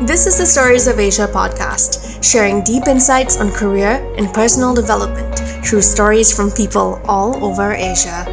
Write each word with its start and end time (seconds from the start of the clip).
This 0.00 0.26
is 0.26 0.38
the 0.38 0.46
Stories 0.46 0.86
of 0.86 0.98
Asia 0.98 1.28
podcast, 1.28 2.24
sharing 2.24 2.64
deep 2.64 2.86
insights 2.86 3.36
on 3.36 3.52
career 3.52 4.00
and 4.16 4.32
personal 4.32 4.72
development 4.72 5.38
through 5.66 5.82
stories 5.82 6.34
from 6.34 6.50
people 6.50 6.98
all 7.04 7.44
over 7.44 7.74
Asia. 7.74 8.24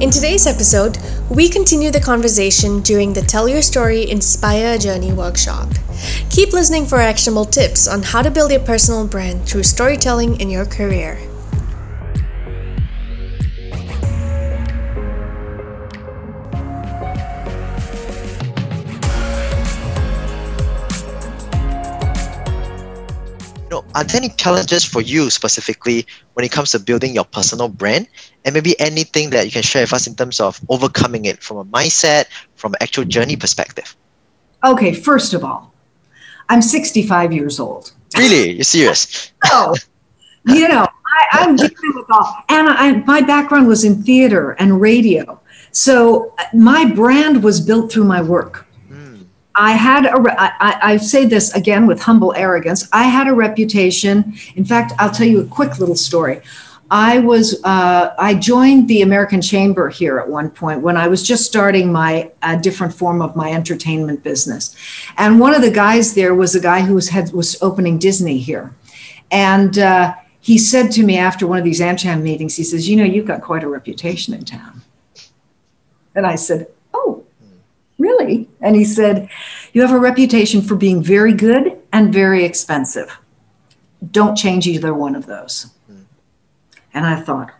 In 0.00 0.10
today's 0.10 0.48
episode, 0.48 0.98
we 1.30 1.48
continue 1.48 1.92
the 1.92 2.00
conversation 2.00 2.80
during 2.80 3.12
the 3.12 3.22
Tell 3.22 3.48
Your 3.48 3.62
Story 3.62 4.10
Inspire 4.10 4.76
Journey 4.76 5.12
workshop. 5.12 5.68
Keep 6.30 6.52
listening 6.52 6.84
for 6.84 6.98
actionable 6.98 7.44
tips 7.44 7.86
on 7.86 8.02
how 8.02 8.22
to 8.22 8.30
build 8.32 8.50
your 8.50 8.58
personal 8.66 9.06
brand 9.06 9.46
through 9.46 9.62
storytelling 9.62 10.40
in 10.40 10.50
your 10.50 10.66
career. 10.66 11.16
Are 23.94 24.04
there 24.04 24.16
any 24.16 24.30
challenges 24.30 24.84
for 24.84 25.00
you 25.00 25.30
specifically 25.30 26.06
when 26.34 26.44
it 26.44 26.52
comes 26.52 26.70
to 26.72 26.78
building 26.78 27.14
your 27.14 27.24
personal 27.24 27.68
brand? 27.68 28.08
And 28.44 28.54
maybe 28.54 28.78
anything 28.80 29.30
that 29.30 29.44
you 29.44 29.52
can 29.52 29.62
share 29.62 29.82
with 29.82 29.92
us 29.92 30.06
in 30.06 30.14
terms 30.14 30.40
of 30.40 30.60
overcoming 30.68 31.24
it 31.26 31.42
from 31.42 31.58
a 31.58 31.64
mindset, 31.64 32.26
from 32.56 32.72
an 32.74 32.78
actual 32.82 33.04
journey 33.04 33.36
perspective? 33.36 33.94
Okay, 34.64 34.94
first 34.94 35.34
of 35.34 35.44
all, 35.44 35.72
I'm 36.48 36.62
65 36.62 37.32
years 37.32 37.60
old. 37.60 37.92
Really? 38.16 38.52
You're 38.52 38.64
serious? 38.64 39.32
oh, 39.46 39.76
you 40.46 40.68
know, 40.68 40.86
I, 41.32 41.44
am 41.44 41.56
dealing 41.56 41.74
with 41.94 42.10
all, 42.10 42.44
and 42.48 42.68
I, 42.68 42.92
my 43.06 43.20
background 43.20 43.68
was 43.68 43.84
in 43.84 44.02
theater 44.02 44.52
and 44.52 44.80
radio. 44.80 45.40
So 45.70 46.34
uh, 46.38 46.44
my 46.54 46.84
brand 46.84 47.42
was 47.42 47.60
built 47.60 47.92
through 47.92 48.04
my 48.04 48.20
work. 48.20 48.66
I 49.54 49.72
had 49.72 50.06
a, 50.06 50.16
I, 50.40 50.92
I 50.92 50.96
say 50.96 51.26
this 51.26 51.54
again 51.54 51.86
with 51.86 52.00
humble 52.00 52.32
arrogance. 52.34 52.88
I 52.92 53.04
had 53.04 53.28
a 53.28 53.34
reputation. 53.34 54.34
In 54.56 54.64
fact, 54.64 54.92
I'll 54.98 55.10
tell 55.10 55.26
you 55.26 55.40
a 55.40 55.46
quick 55.46 55.78
little 55.78 55.96
story. 55.96 56.40
I 56.92 57.20
was 57.20 57.58
uh, 57.64 58.14
I 58.18 58.34
joined 58.34 58.86
the 58.86 59.00
American 59.00 59.40
Chamber 59.40 59.88
here 59.88 60.18
at 60.18 60.28
one 60.28 60.50
point 60.50 60.82
when 60.82 60.98
I 60.98 61.08
was 61.08 61.26
just 61.26 61.46
starting 61.46 61.90
my 61.90 62.30
uh, 62.42 62.56
different 62.56 62.92
form 62.92 63.22
of 63.22 63.34
my 63.34 63.50
entertainment 63.50 64.22
business, 64.22 64.76
and 65.16 65.40
one 65.40 65.54
of 65.54 65.62
the 65.62 65.70
guys 65.70 66.14
there 66.14 66.34
was 66.34 66.54
a 66.54 66.60
guy 66.60 66.82
who 66.82 66.94
was 66.94 67.08
had 67.08 67.32
was 67.32 67.56
opening 67.62 67.98
Disney 67.98 68.36
here, 68.38 68.74
and 69.30 69.78
uh, 69.78 70.14
he 70.40 70.58
said 70.58 70.90
to 70.92 71.02
me 71.02 71.16
after 71.16 71.46
one 71.46 71.56
of 71.56 71.64
these 71.64 71.80
AmCham 71.80 72.20
meetings, 72.20 72.56
he 72.56 72.62
says, 72.62 72.86
"You 72.86 72.96
know, 72.96 73.04
you've 73.04 73.26
got 73.26 73.40
quite 73.40 73.64
a 73.64 73.68
reputation 73.68 74.34
in 74.34 74.44
town," 74.44 74.82
and 76.14 76.26
I 76.26 76.34
said, 76.34 76.66
"Oh, 76.66 76.81
Really? 78.02 78.48
And 78.60 78.74
he 78.74 78.84
said, 78.84 79.28
You 79.72 79.82
have 79.82 79.92
a 79.92 79.98
reputation 79.98 80.60
for 80.60 80.74
being 80.74 81.00
very 81.04 81.32
good 81.32 81.78
and 81.92 82.12
very 82.12 82.44
expensive. 82.44 83.16
Don't 84.10 84.36
change 84.36 84.66
either 84.66 84.92
one 84.92 85.14
of 85.14 85.26
those. 85.26 85.70
Mm. 85.88 86.04
And 86.92 87.06
I 87.06 87.20
thought, 87.20 87.52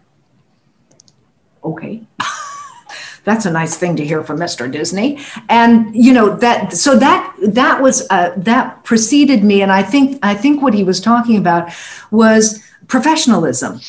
Okay. 1.62 2.02
That's 3.24 3.46
a 3.46 3.52
nice 3.52 3.76
thing 3.76 3.94
to 3.94 4.04
hear 4.04 4.24
from 4.24 4.40
Mr. 4.40 4.68
Disney, 4.68 5.20
and 5.48 5.94
you 5.94 6.12
know 6.12 6.34
that. 6.38 6.72
So 6.72 6.98
that 6.98 7.32
that 7.40 7.80
was 7.80 8.04
uh, 8.10 8.32
that 8.36 8.82
preceded 8.82 9.44
me, 9.44 9.62
and 9.62 9.70
I 9.70 9.84
think 9.84 10.18
I 10.24 10.34
think 10.34 10.60
what 10.60 10.74
he 10.74 10.82
was 10.82 11.00
talking 11.00 11.36
about 11.36 11.70
was 12.10 12.60
professionalism 12.88 13.80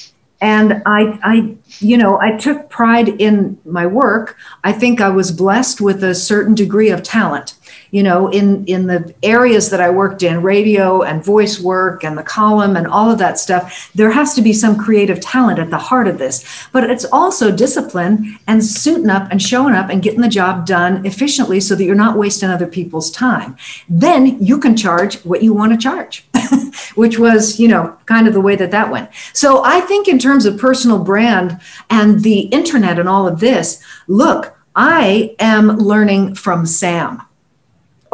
and 0.43 0.83
I, 0.85 1.19
I 1.23 1.55
you 1.79 1.97
know 1.97 2.19
i 2.19 2.35
took 2.37 2.69
pride 2.69 3.09
in 3.21 3.57
my 3.65 3.87
work. 3.87 4.37
I 4.63 4.73
think 4.73 5.01
i 5.01 5.09
was 5.09 5.31
blessed 5.31 5.81
with 5.81 6.03
a 6.03 6.13
certain 6.13 6.53
degree 6.53 6.91
of 6.91 7.01
talent 7.01 7.55
you 7.91 8.03
know 8.03 8.27
in 8.27 8.65
in 8.65 8.87
the 8.87 9.13
areas 9.23 9.69
that 9.69 9.79
i 9.79 9.89
worked 9.89 10.21
in 10.21 10.41
radio 10.41 11.01
and 11.01 11.23
voice 11.23 11.59
work 11.59 12.03
and 12.03 12.17
the 12.17 12.23
column 12.23 12.75
and 12.75 12.87
all 12.87 13.09
of 13.09 13.17
that 13.19 13.39
stuff. 13.39 13.91
There 13.95 14.11
has 14.11 14.33
to 14.35 14.41
be 14.41 14.53
some 14.53 14.77
creative 14.77 15.19
talent 15.21 15.59
at 15.59 15.69
the 15.69 15.77
heart 15.77 16.07
of 16.07 16.17
this. 16.17 16.43
But 16.71 16.89
it's 16.89 17.05
also 17.05 17.55
discipline 17.55 18.37
and 18.47 18.63
suiting 18.63 19.09
up 19.09 19.31
and 19.31 19.41
showing 19.41 19.75
up 19.75 19.89
and 19.89 20.01
getting 20.01 20.21
the 20.21 20.27
job 20.27 20.65
done 20.65 21.05
efficiently 21.05 21.59
so 21.59 21.75
that 21.75 21.83
you're 21.85 21.95
not 21.95 22.17
wasting 22.17 22.49
other 22.49 22.67
people's 22.67 23.11
time. 23.11 23.55
Then 23.87 24.43
you 24.43 24.59
can 24.59 24.75
charge 24.75 25.23
what 25.23 25.43
you 25.43 25.53
want 25.53 25.71
to 25.71 25.77
charge 25.77 26.25
which 26.95 27.17
was 27.19 27.59
you 27.59 27.67
know 27.67 27.97
kind 28.05 28.27
of 28.27 28.33
the 28.33 28.41
way 28.41 28.55
that 28.55 28.71
that 28.71 28.91
went 28.91 29.09
so 29.33 29.63
i 29.63 29.79
think 29.81 30.07
in 30.07 30.19
terms 30.19 30.45
of 30.45 30.57
personal 30.57 30.99
brand 31.03 31.59
and 31.89 32.21
the 32.21 32.41
internet 32.41 32.99
and 32.99 33.09
all 33.09 33.27
of 33.27 33.39
this 33.39 33.83
look 34.07 34.57
i 34.75 35.35
am 35.39 35.77
learning 35.77 36.33
from 36.35 36.65
sam 36.65 37.21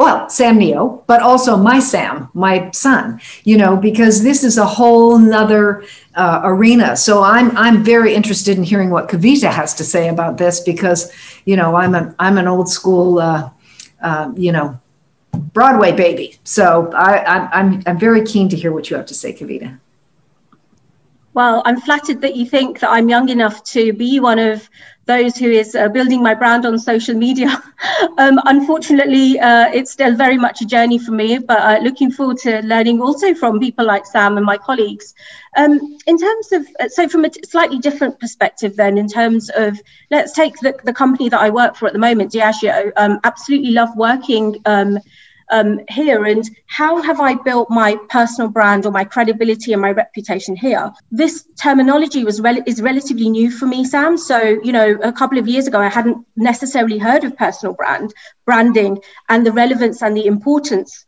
well, 0.00 0.30
Sam 0.30 0.56
Neo, 0.56 1.04
but 1.06 1.20
also 1.20 1.58
my 1.58 1.78
Sam, 1.78 2.30
my 2.32 2.70
son, 2.70 3.20
you 3.44 3.58
know, 3.58 3.76
because 3.76 4.22
this 4.22 4.42
is 4.44 4.56
a 4.56 4.64
whole 4.64 5.18
nother 5.18 5.84
uh, 6.14 6.40
arena. 6.42 6.96
So 6.96 7.22
I'm 7.22 7.54
I'm 7.54 7.84
very 7.84 8.14
interested 8.14 8.56
in 8.56 8.64
hearing 8.64 8.88
what 8.88 9.10
Kavita 9.10 9.52
has 9.52 9.74
to 9.74 9.84
say 9.84 10.08
about 10.08 10.38
this 10.38 10.60
because, 10.60 11.12
you 11.44 11.54
know, 11.54 11.76
I'm 11.76 11.94
an 11.94 12.14
I'm 12.18 12.38
an 12.38 12.48
old 12.48 12.70
school, 12.70 13.18
uh, 13.18 13.50
uh, 14.02 14.32
you 14.34 14.52
know, 14.52 14.80
Broadway 15.40 15.92
baby. 15.92 16.38
So 16.44 16.90
I, 16.94 17.24
I'm 17.58 17.82
I'm 17.86 17.98
very 17.98 18.24
keen 18.24 18.48
to 18.50 18.56
hear 18.56 18.72
what 18.72 18.90
you 18.90 18.96
have 18.96 19.06
to 19.06 19.14
say, 19.14 19.32
Kavita. 19.32 19.78
Well, 21.32 21.62
I'm 21.64 21.80
flattered 21.80 22.20
that 22.22 22.34
you 22.34 22.44
think 22.44 22.80
that 22.80 22.90
I'm 22.90 23.08
young 23.08 23.28
enough 23.28 23.62
to 23.64 23.92
be 23.92 24.18
one 24.18 24.40
of 24.40 24.68
those 25.06 25.36
who 25.36 25.50
is 25.50 25.74
uh, 25.74 25.88
building 25.88 26.22
my 26.22 26.34
brand 26.34 26.66
on 26.66 26.78
social 26.78 27.14
media. 27.14 27.48
um, 28.18 28.40
unfortunately, 28.46 29.38
uh, 29.38 29.68
it's 29.72 29.92
still 29.92 30.14
very 30.14 30.36
much 30.36 30.60
a 30.60 30.66
journey 30.66 30.98
for 30.98 31.12
me, 31.12 31.38
but 31.38 31.58
uh, 31.58 31.78
looking 31.82 32.10
forward 32.10 32.38
to 32.38 32.62
learning 32.62 33.00
also 33.00 33.32
from 33.34 33.60
people 33.60 33.84
like 33.84 34.06
Sam 34.06 34.36
and 34.36 34.46
my 34.46 34.58
colleagues. 34.58 35.14
Um, 35.56 35.98
in 36.06 36.18
terms 36.18 36.52
of, 36.52 36.66
uh, 36.80 36.88
so 36.88 37.08
from 37.08 37.24
a 37.24 37.30
slightly 37.44 37.78
different 37.78 38.18
perspective, 38.20 38.76
then, 38.76 38.98
in 38.98 39.08
terms 39.08 39.50
of, 39.50 39.80
let's 40.10 40.32
take 40.32 40.56
the, 40.58 40.78
the 40.84 40.92
company 40.92 41.28
that 41.28 41.40
I 41.40 41.50
work 41.50 41.76
for 41.76 41.86
at 41.86 41.92
the 41.92 41.98
moment, 41.98 42.32
Diageo. 42.32 42.92
Um, 42.96 43.20
absolutely 43.24 43.70
love 43.70 43.96
working 43.96 44.60
um, 45.50 45.80
here 45.88 46.24
and 46.24 46.48
how 46.66 47.02
have 47.02 47.20
I 47.20 47.34
built 47.34 47.70
my 47.70 47.96
personal 48.08 48.50
brand 48.50 48.86
or 48.86 48.92
my 48.92 49.04
credibility 49.04 49.72
and 49.72 49.82
my 49.82 49.90
reputation 49.90 50.56
here? 50.56 50.92
This 51.10 51.46
terminology 51.60 52.24
was 52.24 52.40
is 52.66 52.80
relatively 52.82 53.28
new 53.28 53.50
for 53.50 53.66
me, 53.66 53.84
Sam. 53.84 54.16
So, 54.16 54.38
you 54.62 54.72
know, 54.72 54.98
a 55.02 55.12
couple 55.12 55.38
of 55.38 55.48
years 55.48 55.66
ago, 55.66 55.80
I 55.80 55.88
hadn't 55.88 56.24
necessarily 56.36 56.98
heard 56.98 57.24
of 57.24 57.36
personal 57.36 57.74
brand, 57.74 58.14
branding, 58.44 58.98
and 59.28 59.46
the 59.46 59.52
relevance 59.52 60.02
and 60.02 60.16
the 60.16 60.26
importance 60.26 61.06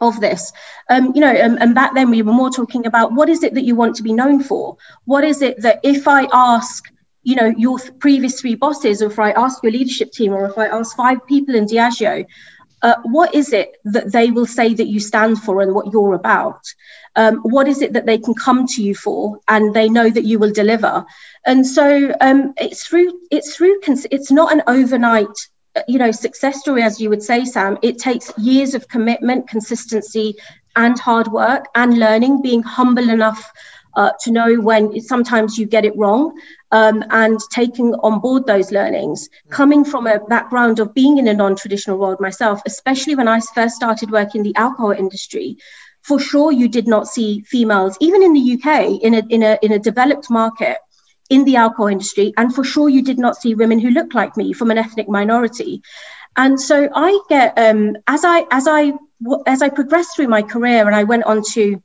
of 0.00 0.20
this. 0.20 0.52
Um, 0.90 1.12
you 1.14 1.20
know, 1.20 1.34
um, 1.42 1.58
and 1.60 1.74
back 1.74 1.94
then 1.94 2.10
we 2.10 2.22
were 2.22 2.32
more 2.32 2.50
talking 2.50 2.86
about 2.86 3.12
what 3.12 3.28
is 3.28 3.42
it 3.42 3.54
that 3.54 3.64
you 3.64 3.74
want 3.74 3.96
to 3.96 4.02
be 4.02 4.12
known 4.12 4.42
for? 4.42 4.76
What 5.04 5.24
is 5.24 5.42
it 5.42 5.62
that 5.62 5.80
if 5.82 6.06
I 6.08 6.28
ask 6.32 6.84
you 7.26 7.34
know 7.34 7.52
your 7.58 7.78
previous 7.98 8.40
three 8.40 8.54
bosses 8.54 9.02
or 9.02 9.10
if 9.10 9.18
i 9.18 9.32
ask 9.32 9.60
your 9.64 9.72
leadership 9.72 10.12
team 10.12 10.32
or 10.32 10.46
if 10.46 10.56
i 10.56 10.66
ask 10.68 10.96
five 10.96 11.18
people 11.26 11.56
in 11.56 11.66
diageo 11.66 12.24
uh, 12.86 12.94
what 13.02 13.34
is 13.34 13.52
it 13.52 13.78
that 13.84 14.12
they 14.12 14.30
will 14.30 14.46
say 14.46 14.72
that 14.72 14.86
you 14.86 15.00
stand 15.00 15.42
for 15.42 15.60
and 15.60 15.74
what 15.74 15.92
you're 15.92 16.14
about? 16.14 16.62
Um, 17.16 17.38
what 17.38 17.66
is 17.66 17.82
it 17.82 17.94
that 17.94 18.06
they 18.06 18.18
can 18.18 18.34
come 18.34 18.64
to 18.74 18.82
you 18.82 18.94
for 18.94 19.40
and 19.48 19.74
they 19.74 19.88
know 19.88 20.08
that 20.08 20.24
you 20.24 20.38
will 20.38 20.52
deliver? 20.52 21.04
And 21.44 21.66
so 21.66 22.14
um, 22.20 22.54
it's 22.56 22.86
through 22.86 23.10
it's 23.32 23.56
through 23.56 23.80
it's 23.88 24.30
not 24.30 24.52
an 24.52 24.62
overnight 24.68 25.36
uh, 25.74 25.82
you 25.88 25.98
know 25.98 26.12
success 26.12 26.60
story 26.60 26.82
as 26.82 27.00
you 27.00 27.10
would 27.10 27.22
say 27.22 27.44
sam 27.44 27.76
it 27.82 27.98
takes 27.98 28.32
years 28.38 28.74
of 28.74 28.86
commitment 28.88 29.48
consistency 29.48 30.36
and 30.76 30.96
hard 31.00 31.26
work 31.28 31.64
and 31.74 31.98
learning 31.98 32.40
being 32.40 32.62
humble 32.62 33.10
enough 33.10 33.50
uh, 33.96 34.10
to 34.20 34.30
know 34.30 34.60
when 34.60 35.00
sometimes 35.00 35.58
you 35.58 35.66
get 35.66 35.84
it 35.84 35.96
wrong 35.96 36.38
um, 36.72 37.04
and 37.10 37.38
taking 37.52 37.94
on 37.94 38.20
board 38.20 38.46
those 38.46 38.72
learnings. 38.72 39.28
Coming 39.50 39.84
from 39.84 40.06
a 40.06 40.20
background 40.20 40.78
of 40.78 40.94
being 40.94 41.18
in 41.18 41.28
a 41.28 41.34
non 41.34 41.56
traditional 41.56 41.98
world 41.98 42.20
myself, 42.20 42.60
especially 42.66 43.14
when 43.14 43.28
I 43.28 43.40
first 43.40 43.76
started 43.76 44.10
working 44.10 44.40
in 44.40 44.44
the 44.44 44.56
alcohol 44.56 44.92
industry, 44.92 45.58
for 46.02 46.18
sure 46.18 46.52
you 46.52 46.68
did 46.68 46.86
not 46.86 47.08
see 47.08 47.40
females, 47.42 47.96
even 48.00 48.22
in 48.22 48.32
the 48.32 48.54
UK, 48.54 49.02
in 49.02 49.14
a, 49.14 49.22
in 49.28 49.42
a, 49.42 49.58
in 49.62 49.72
a 49.72 49.78
developed 49.78 50.30
market. 50.30 50.78
In 51.28 51.44
the 51.44 51.56
alcohol 51.56 51.88
industry, 51.88 52.32
and 52.36 52.54
for 52.54 52.62
sure, 52.62 52.88
you 52.88 53.02
did 53.02 53.18
not 53.18 53.34
see 53.34 53.56
women 53.56 53.80
who 53.80 53.90
looked 53.90 54.14
like 54.14 54.36
me 54.36 54.52
from 54.52 54.70
an 54.70 54.78
ethnic 54.78 55.08
minority, 55.08 55.82
and 56.36 56.60
so 56.60 56.88
I 56.94 57.18
get 57.28 57.58
um, 57.58 57.96
as 58.06 58.24
I 58.24 58.46
as 58.52 58.68
I 58.68 58.92
as 59.44 59.60
I 59.60 59.68
progressed 59.68 60.14
through 60.14 60.28
my 60.28 60.42
career, 60.42 60.86
and 60.86 60.94
I 60.94 61.02
went 61.02 61.24
on 61.24 61.42
to 61.54 61.82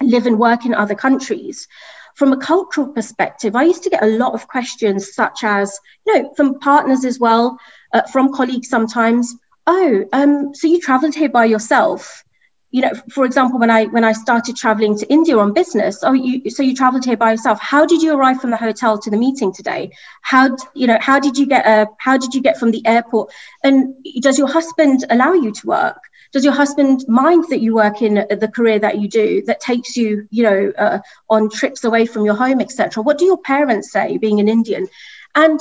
live 0.00 0.26
and 0.26 0.38
work 0.38 0.64
in 0.66 0.72
other 0.72 0.94
countries. 0.94 1.66
From 2.16 2.32
a 2.32 2.38
cultural 2.38 2.88
perspective, 2.88 3.54
I 3.54 3.64
used 3.64 3.82
to 3.82 3.90
get 3.90 4.02
a 4.02 4.06
lot 4.06 4.32
of 4.32 4.48
questions, 4.48 5.14
such 5.14 5.44
as, 5.44 5.78
you 6.06 6.14
know, 6.14 6.32
from 6.34 6.58
partners 6.60 7.04
as 7.04 7.20
well, 7.20 7.58
uh, 7.92 8.02
from 8.10 8.32
colleagues 8.32 8.70
sometimes. 8.70 9.34
Oh, 9.66 10.04
um, 10.14 10.54
so 10.54 10.66
you 10.66 10.80
traveled 10.80 11.14
here 11.14 11.28
by 11.28 11.44
yourself? 11.44 12.24
You 12.70 12.82
know, 12.82 12.92
for 13.10 13.26
example, 13.26 13.58
when 13.58 13.70
I 13.70 13.84
when 13.86 14.02
I 14.02 14.12
started 14.12 14.56
traveling 14.56 14.96
to 14.98 15.06
India 15.12 15.36
on 15.38 15.52
business, 15.52 16.02
oh, 16.02 16.14
you 16.14 16.48
so 16.50 16.62
you 16.62 16.74
traveled 16.74 17.04
here 17.04 17.16
by 17.18 17.32
yourself. 17.32 17.60
How 17.60 17.84
did 17.84 18.00
you 18.00 18.14
arrive 18.14 18.40
from 18.40 18.50
the 18.50 18.56
hotel 18.56 18.98
to 18.98 19.10
the 19.10 19.16
meeting 19.16 19.52
today? 19.52 19.90
How 20.22 20.56
you 20.74 20.86
know? 20.86 20.98
How 21.00 21.20
did 21.20 21.36
you 21.36 21.46
get? 21.46 21.66
Uh, 21.66 21.86
how 21.98 22.16
did 22.16 22.34
you 22.34 22.40
get 22.40 22.58
from 22.58 22.70
the 22.70 22.84
airport? 22.86 23.30
And 23.62 23.94
does 24.20 24.38
your 24.38 24.48
husband 24.48 25.04
allow 25.10 25.32
you 25.32 25.52
to 25.52 25.66
work? 25.66 26.00
Does 26.32 26.44
your 26.44 26.54
husband 26.54 27.04
mind 27.08 27.44
that 27.50 27.60
you 27.60 27.74
work 27.74 28.02
in 28.02 28.14
the 28.14 28.50
career 28.54 28.78
that 28.78 28.98
you 28.98 29.08
do 29.08 29.42
that 29.46 29.60
takes 29.60 29.96
you, 29.96 30.26
you 30.30 30.42
know, 30.42 30.72
uh, 30.78 30.98
on 31.30 31.50
trips 31.50 31.84
away 31.84 32.06
from 32.06 32.24
your 32.24 32.34
home, 32.34 32.60
etc.? 32.60 33.02
What 33.02 33.18
do 33.18 33.24
your 33.24 33.38
parents 33.38 33.92
say, 33.92 34.18
being 34.18 34.40
an 34.40 34.48
Indian? 34.48 34.88
And 35.34 35.60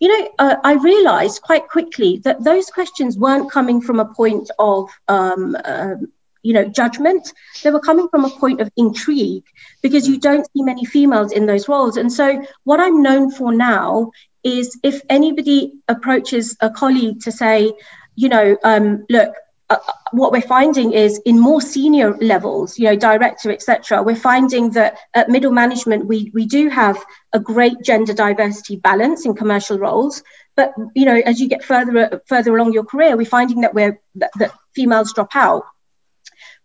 you 0.00 0.08
know, 0.08 0.30
uh, 0.38 0.56
I 0.64 0.74
realized 0.74 1.42
quite 1.42 1.68
quickly 1.68 2.18
that 2.24 2.42
those 2.42 2.68
questions 2.70 3.16
weren't 3.16 3.50
coming 3.50 3.80
from 3.80 4.00
a 4.00 4.04
point 4.04 4.50
of, 4.58 4.90
um, 5.08 5.56
uh, 5.64 5.94
you 6.42 6.52
know, 6.52 6.64
judgment. 6.64 7.32
They 7.62 7.70
were 7.70 7.80
coming 7.80 8.08
from 8.08 8.24
a 8.24 8.30
point 8.30 8.60
of 8.60 8.70
intrigue 8.76 9.44
because 9.82 10.06
you 10.06 10.18
don't 10.18 10.46
see 10.52 10.62
many 10.62 10.84
females 10.84 11.32
in 11.32 11.46
those 11.46 11.68
roles. 11.68 11.96
And 11.96 12.12
so, 12.12 12.44
what 12.64 12.80
I'm 12.80 13.02
known 13.02 13.30
for 13.30 13.54
now 13.54 14.10
is 14.42 14.78
if 14.82 15.00
anybody 15.08 15.72
approaches 15.88 16.56
a 16.60 16.68
colleague 16.70 17.20
to 17.22 17.32
say, 17.32 17.72
you 18.14 18.28
know, 18.28 18.58
um, 18.62 19.06
look, 19.08 19.34
uh, 19.70 19.76
what 20.12 20.30
we're 20.30 20.42
finding 20.42 20.92
is 20.92 21.20
in 21.24 21.40
more 21.40 21.60
senior 21.60 22.16
levels, 22.18 22.78
you 22.78 22.84
know, 22.84 22.96
director, 22.96 23.50
etc., 23.50 24.02
we're 24.02 24.14
finding 24.14 24.70
that 24.70 24.98
at 25.14 25.28
middle 25.28 25.52
management 25.52 26.06
we 26.06 26.30
we 26.34 26.44
do 26.44 26.68
have 26.68 27.02
a 27.32 27.40
great 27.40 27.80
gender 27.82 28.12
diversity 28.12 28.76
balance 28.76 29.24
in 29.24 29.34
commercial 29.34 29.78
roles. 29.78 30.22
But 30.56 30.74
you 30.94 31.04
know, 31.04 31.20
as 31.24 31.40
you 31.40 31.48
get 31.48 31.64
further 31.64 32.22
further 32.26 32.56
along 32.56 32.72
your 32.74 32.84
career, 32.84 33.16
we're 33.16 33.26
finding 33.26 33.62
that 33.62 33.74
we're 33.74 33.98
that, 34.16 34.30
that 34.38 34.52
females 34.74 35.12
drop 35.14 35.34
out 35.34 35.64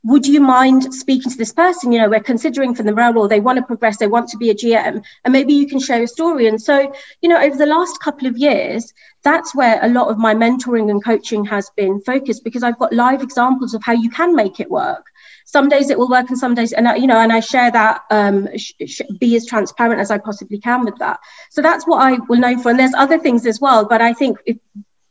would 0.04 0.26
you 0.26 0.40
mind 0.40 0.94
speaking 0.94 1.32
to 1.32 1.38
this 1.38 1.52
person? 1.52 1.92
You 1.92 2.00
know, 2.00 2.10
we're 2.10 2.22
considering 2.22 2.74
for 2.74 2.84
the 2.84 2.94
role, 2.94 3.28
they 3.28 3.42
want 3.42 3.58
to 3.58 3.66
progress, 3.66 3.98
they 3.98 4.08
want 4.08 4.30
to 4.30 4.38
be 4.38 4.50
a 4.50 4.56
GM, 4.56 5.04
and 5.26 5.32
maybe 5.32 5.54
you 5.54 5.68
can 5.68 5.80
share 5.80 6.02
a 6.02 6.08
story. 6.08 6.48
And 6.48 6.62
so, 6.62 6.94
you 7.22 7.30
know, 7.30 7.42
over 7.42 7.58
the 7.58 7.66
last 7.66 8.00
couple 8.00 8.28
of 8.28 8.38
years, 8.38 8.94
that's 9.24 9.54
where 9.54 9.80
a 9.84 9.90
lot 9.90 10.08
of 10.08 10.18
my 10.18 10.34
mentoring 10.34 10.90
and 10.90 11.04
coaching 11.04 11.44
has 11.46 11.70
been 11.76 12.00
focused 12.02 12.44
because 12.44 12.64
I've 12.64 12.80
got 12.80 12.94
live 12.94 13.22
examples 13.22 13.74
of 13.74 13.84
how 13.84 13.94
you 13.94 14.10
can 14.10 14.36
make 14.36 14.60
it 14.62 14.72
work. 14.72 15.06
Some 15.46 15.68
days 15.68 15.90
it 15.90 15.98
will 15.98 16.10
work, 16.10 16.30
and 16.30 16.38
some 16.38 16.56
days, 16.56 16.72
and 16.72 16.88
I, 16.88 16.96
you 16.96 17.08
know, 17.08 17.20
and 17.20 17.34
I 17.34 17.40
share 17.40 17.72
that, 17.72 18.04
um, 18.12 18.48
sh- 18.56 18.74
sh- 18.86 19.02
be 19.20 19.36
as 19.36 19.46
transparent 19.46 20.00
as 20.00 20.12
I 20.12 20.20
possibly 20.20 20.60
can 20.60 20.86
with 20.86 20.98
that. 21.00 21.20
So 21.50 21.62
that's 21.62 21.86
what 21.88 21.98
I 22.02 22.20
will 22.30 22.40
know 22.40 22.58
for. 22.62 22.70
And 22.70 22.80
there's 22.80 22.94
other 22.94 23.18
things 23.18 23.46
as 23.46 23.60
well, 23.60 23.86
but 23.86 24.02
I 24.02 24.14
think 24.14 24.38
if 24.46 24.58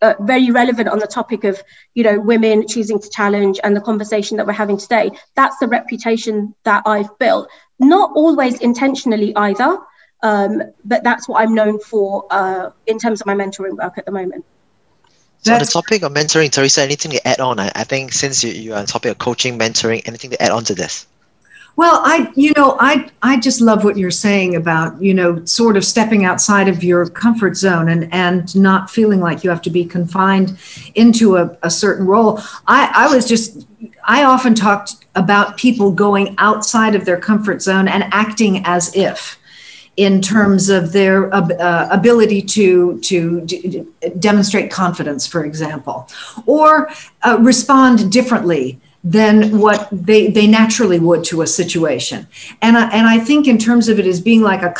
uh, 0.02 0.14
very 0.20 0.50
relevant 0.50 0.88
on 0.88 0.98
the 0.98 1.06
topic 1.06 1.44
of 1.44 1.62
you 1.94 2.04
know 2.04 2.18
women 2.18 2.66
choosing 2.66 3.00
to 3.00 3.10
challenge 3.10 3.58
and 3.64 3.76
the 3.76 3.80
conversation 3.80 4.36
that 4.36 4.46
we're 4.46 4.52
having 4.52 4.76
today. 4.76 5.10
That's 5.34 5.58
the 5.58 5.68
reputation 5.68 6.54
that 6.64 6.82
i've 6.86 7.18
built. 7.18 7.48
Not 7.78 8.12
always 8.14 8.60
intentionally 8.60 9.34
either 9.36 9.78
um, 10.22 10.62
but 10.84 11.04
that's 11.04 11.28
what 11.28 11.40
i'm 11.42 11.54
known 11.54 11.78
for 11.78 12.26
uh, 12.30 12.70
in 12.86 12.98
terms 12.98 13.20
of 13.20 13.26
my 13.26 13.34
mentoring 13.34 13.76
work 13.76 13.98
at 13.98 14.06
the 14.06 14.12
moment. 14.12 14.44
So 15.40 15.54
on 15.54 15.60
the 15.60 15.66
topic 15.66 16.02
of 16.02 16.12
mentoring 16.12 16.50
teresa 16.50 16.82
anything 16.82 17.12
to 17.12 17.28
add 17.28 17.40
on? 17.40 17.60
I, 17.60 17.70
I 17.74 17.84
think 17.84 18.12
since 18.12 18.42
you, 18.42 18.52
you 18.52 18.72
are 18.72 18.78
on 18.78 18.86
the 18.86 18.92
topic 18.92 19.12
of 19.12 19.18
coaching 19.18 19.58
mentoring 19.58 20.02
anything 20.06 20.30
to 20.30 20.42
add 20.42 20.50
on 20.50 20.64
to 20.64 20.74
this 20.74 21.06
well, 21.78 22.00
I, 22.02 22.32
you 22.34 22.52
know, 22.56 22.76
I, 22.80 23.08
I 23.22 23.38
just 23.38 23.60
love 23.60 23.84
what 23.84 23.96
you're 23.96 24.10
saying 24.10 24.56
about, 24.56 25.00
you 25.00 25.14
know, 25.14 25.44
sort 25.44 25.76
of 25.76 25.84
stepping 25.84 26.24
outside 26.24 26.66
of 26.66 26.82
your 26.82 27.08
comfort 27.08 27.56
zone 27.56 27.88
and, 27.88 28.12
and 28.12 28.56
not 28.56 28.90
feeling 28.90 29.20
like 29.20 29.44
you 29.44 29.50
have 29.50 29.62
to 29.62 29.70
be 29.70 29.84
confined 29.84 30.58
into 30.96 31.36
a, 31.36 31.56
a 31.62 31.70
certain 31.70 32.04
role. 32.04 32.40
I, 32.66 32.90
I 32.92 33.14
was 33.14 33.28
just, 33.28 33.68
I 34.02 34.24
often 34.24 34.56
talked 34.56 35.06
about 35.14 35.56
people 35.56 35.92
going 35.92 36.34
outside 36.38 36.96
of 36.96 37.04
their 37.04 37.16
comfort 37.16 37.62
zone 37.62 37.86
and 37.86 38.12
acting 38.12 38.62
as 38.64 38.92
if 38.96 39.38
in 39.96 40.20
terms 40.20 40.70
of 40.70 40.90
their 40.90 41.32
uh, 41.32 41.88
ability 41.92 42.42
to 42.42 42.98
to 43.00 43.40
d- 43.42 43.86
demonstrate 44.18 44.70
confidence, 44.72 45.28
for 45.28 45.44
example, 45.44 46.08
or 46.46 46.90
uh, 47.22 47.38
respond 47.40 48.10
differently 48.10 48.80
than 49.04 49.58
what 49.58 49.88
they, 49.92 50.28
they 50.28 50.46
naturally 50.46 50.98
would 50.98 51.22
to 51.24 51.42
a 51.42 51.46
situation. 51.46 52.26
And 52.60 52.76
I, 52.76 52.90
and 52.90 53.06
I 53.06 53.18
think 53.18 53.46
in 53.46 53.56
terms 53.56 53.88
of 53.88 53.98
it 53.98 54.06
as 54.06 54.20
being 54.20 54.42
like 54.42 54.62
a, 54.62 54.74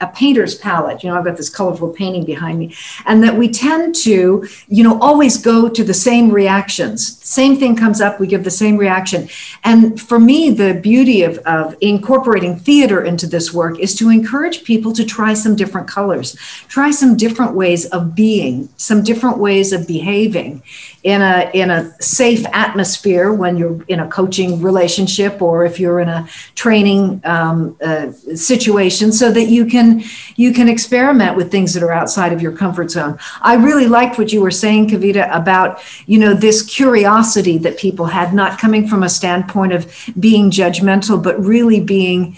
a 0.00 0.06
painter's 0.06 0.54
palette, 0.54 1.02
you 1.02 1.10
know, 1.10 1.18
I've 1.18 1.24
got 1.24 1.36
this 1.36 1.50
colorful 1.50 1.88
painting 1.88 2.24
behind 2.24 2.58
me, 2.58 2.74
and 3.06 3.22
that 3.24 3.36
we 3.36 3.48
tend 3.48 3.94
to, 3.96 4.46
you 4.68 4.84
know, 4.84 4.98
always 5.00 5.36
go 5.36 5.68
to 5.68 5.82
the 5.82 5.94
same 5.94 6.30
reactions. 6.30 7.18
Same 7.24 7.56
thing 7.56 7.74
comes 7.74 8.02
up, 8.02 8.20
we 8.20 8.26
give 8.26 8.44
the 8.44 8.50
same 8.50 8.76
reaction. 8.76 9.30
And 9.64 9.98
for 10.00 10.18
me, 10.18 10.50
the 10.50 10.74
beauty 10.74 11.22
of, 11.22 11.38
of 11.38 11.74
incorporating 11.80 12.58
theater 12.58 13.02
into 13.02 13.26
this 13.26 13.52
work 13.52 13.78
is 13.80 13.94
to 13.96 14.10
encourage 14.10 14.62
people 14.62 14.92
to 14.92 15.06
try 15.06 15.32
some 15.32 15.56
different 15.56 15.88
colors, 15.88 16.36
try 16.68 16.90
some 16.90 17.16
different 17.16 17.54
ways 17.54 17.86
of 17.86 18.14
being, 18.14 18.68
some 18.76 19.02
different 19.02 19.38
ways 19.38 19.72
of 19.72 19.86
behaving 19.88 20.62
in 21.02 21.20
a 21.20 21.50
in 21.52 21.70
a 21.70 22.02
safe 22.02 22.44
atmosphere 22.52 23.32
when 23.32 23.56
you're 23.56 23.82
in 23.88 24.00
a 24.00 24.08
coaching 24.08 24.60
relationship 24.62 25.40
or 25.40 25.64
if 25.64 25.78
you're 25.78 26.00
in 26.00 26.08
a 26.08 26.26
training 26.54 27.20
um, 27.24 27.76
uh, 27.82 28.10
situation 28.34 29.12
so 29.12 29.30
that 29.30 29.44
you 29.44 29.66
can 29.66 30.02
you 30.36 30.52
can 30.52 30.66
experiment 30.66 31.36
with 31.36 31.50
things 31.50 31.74
that 31.74 31.82
are 31.82 31.92
outside 31.92 32.32
of 32.32 32.40
your 32.40 32.52
comfort 32.52 32.90
zone 32.90 33.18
i 33.42 33.54
really 33.54 33.86
liked 33.86 34.16
what 34.16 34.32
you 34.32 34.40
were 34.40 34.50
saying 34.50 34.88
kavita 34.88 35.28
about 35.30 35.82
you 36.06 36.18
know 36.18 36.32
this 36.32 36.62
curiosity 36.62 37.13
that 37.22 37.76
people 37.78 38.06
had 38.06 38.34
not 38.34 38.58
coming 38.58 38.88
from 38.88 39.02
a 39.02 39.08
standpoint 39.08 39.72
of 39.72 40.10
being 40.18 40.50
judgmental 40.50 41.22
but 41.22 41.38
really 41.38 41.80
being 41.80 42.36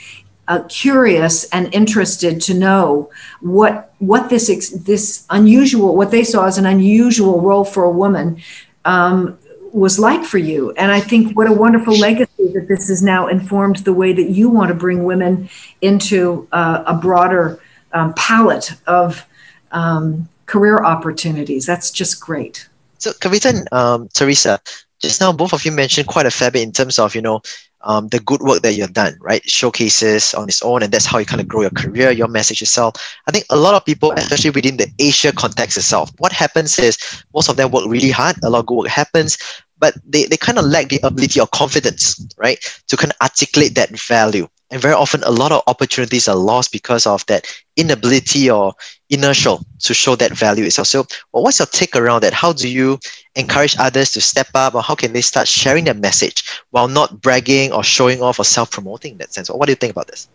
uh, 0.48 0.62
curious 0.68 1.44
and 1.50 1.74
interested 1.74 2.40
to 2.40 2.54
know 2.54 3.10
what 3.40 3.92
what 3.98 4.30
this 4.30 4.70
this 4.70 5.26
unusual 5.30 5.96
what 5.96 6.10
they 6.10 6.22
saw 6.22 6.46
as 6.46 6.56
an 6.56 6.66
unusual 6.66 7.40
role 7.40 7.64
for 7.64 7.82
a 7.82 7.90
woman 7.90 8.40
um, 8.84 9.36
was 9.76 9.98
like 9.98 10.24
for 10.24 10.38
you. 10.38 10.72
And 10.72 10.90
I 10.90 11.00
think 11.00 11.36
what 11.36 11.46
a 11.46 11.52
wonderful 11.52 11.94
legacy 11.98 12.48
that 12.54 12.66
this 12.66 12.88
has 12.88 13.02
now 13.02 13.26
informed 13.26 13.76
the 13.78 13.92
way 13.92 14.14
that 14.14 14.30
you 14.30 14.48
want 14.48 14.68
to 14.68 14.74
bring 14.74 15.04
women 15.04 15.50
into 15.82 16.48
uh, 16.52 16.82
a 16.86 16.94
broader 16.94 17.60
um, 17.92 18.14
palette 18.14 18.72
of 18.86 19.26
um, 19.72 20.28
career 20.46 20.78
opportunities. 20.78 21.66
That's 21.66 21.90
just 21.90 22.20
great. 22.20 22.68
So, 22.98 23.12
Kavita 23.12 23.50
and 23.50 23.72
um, 23.72 24.08
Teresa, 24.14 24.60
just 25.00 25.20
now 25.20 25.32
both 25.32 25.52
of 25.52 25.64
you 25.64 25.72
mentioned 25.72 26.08
quite 26.08 26.26
a 26.26 26.30
fair 26.30 26.50
bit 26.50 26.62
in 26.62 26.72
terms 26.72 26.98
of 26.98 27.14
you 27.14 27.22
know 27.22 27.40
um, 27.82 28.08
the 28.08 28.20
good 28.20 28.40
work 28.40 28.62
that 28.62 28.74
you've 28.74 28.92
done, 28.92 29.16
right? 29.20 29.42
Showcases 29.48 30.34
on 30.34 30.48
its 30.48 30.62
own, 30.62 30.82
and 30.82 30.92
that's 30.92 31.06
how 31.06 31.18
you 31.18 31.26
kind 31.26 31.40
of 31.40 31.48
grow 31.48 31.62
your 31.62 31.70
career, 31.70 32.10
your 32.10 32.28
message 32.28 32.60
itself. 32.60 32.94
I 33.26 33.30
think 33.30 33.44
a 33.50 33.56
lot 33.56 33.74
of 33.74 33.84
people, 33.84 34.12
especially 34.12 34.50
within 34.50 34.76
the 34.76 34.90
Asia 34.98 35.32
context 35.32 35.76
itself, 35.76 36.10
what 36.18 36.32
happens 36.32 36.78
is 36.78 36.98
most 37.34 37.48
of 37.48 37.56
them 37.56 37.70
work 37.70 37.86
really 37.86 38.10
hard, 38.10 38.36
a 38.42 38.50
lot 38.50 38.60
of 38.60 38.66
good 38.66 38.76
work 38.76 38.88
happens, 38.88 39.38
but 39.78 39.94
they, 40.04 40.24
they 40.24 40.36
kind 40.36 40.58
of 40.58 40.64
lack 40.64 40.88
the 40.88 41.00
ability 41.02 41.40
or 41.40 41.46
confidence, 41.46 42.26
right, 42.38 42.58
to 42.88 42.96
kind 42.96 43.12
of 43.12 43.16
articulate 43.22 43.74
that 43.74 43.90
value. 44.00 44.48
And 44.70 44.82
very 44.82 44.94
often, 44.94 45.22
a 45.22 45.30
lot 45.30 45.52
of 45.52 45.62
opportunities 45.68 46.26
are 46.26 46.34
lost 46.34 46.72
because 46.72 47.06
of 47.06 47.24
that 47.26 47.46
inability 47.76 48.50
or 48.50 48.74
inertial 49.10 49.64
to 49.80 49.94
show 49.94 50.16
that 50.16 50.32
value 50.32 50.64
itself. 50.64 50.88
So, 50.88 51.06
well, 51.32 51.44
what's 51.44 51.60
your 51.60 51.66
take 51.66 51.94
around 51.94 52.22
that? 52.24 52.32
How 52.32 52.52
do 52.52 52.68
you 52.68 52.98
encourage 53.36 53.76
others 53.78 54.10
to 54.12 54.20
step 54.20 54.48
up, 54.54 54.74
or 54.74 54.82
how 54.82 54.96
can 54.96 55.12
they 55.12 55.20
start 55.20 55.46
sharing 55.46 55.84
their 55.84 55.94
message 55.94 56.42
while 56.70 56.88
not 56.88 57.20
bragging 57.22 57.72
or 57.72 57.84
showing 57.84 58.22
off 58.22 58.40
or 58.40 58.44
self 58.44 58.72
promoting 58.72 59.12
in 59.12 59.18
that 59.18 59.32
sense? 59.32 59.48
What 59.48 59.66
do 59.66 59.72
you 59.72 59.76
think 59.76 59.92
about 59.92 60.08
this? 60.08 60.28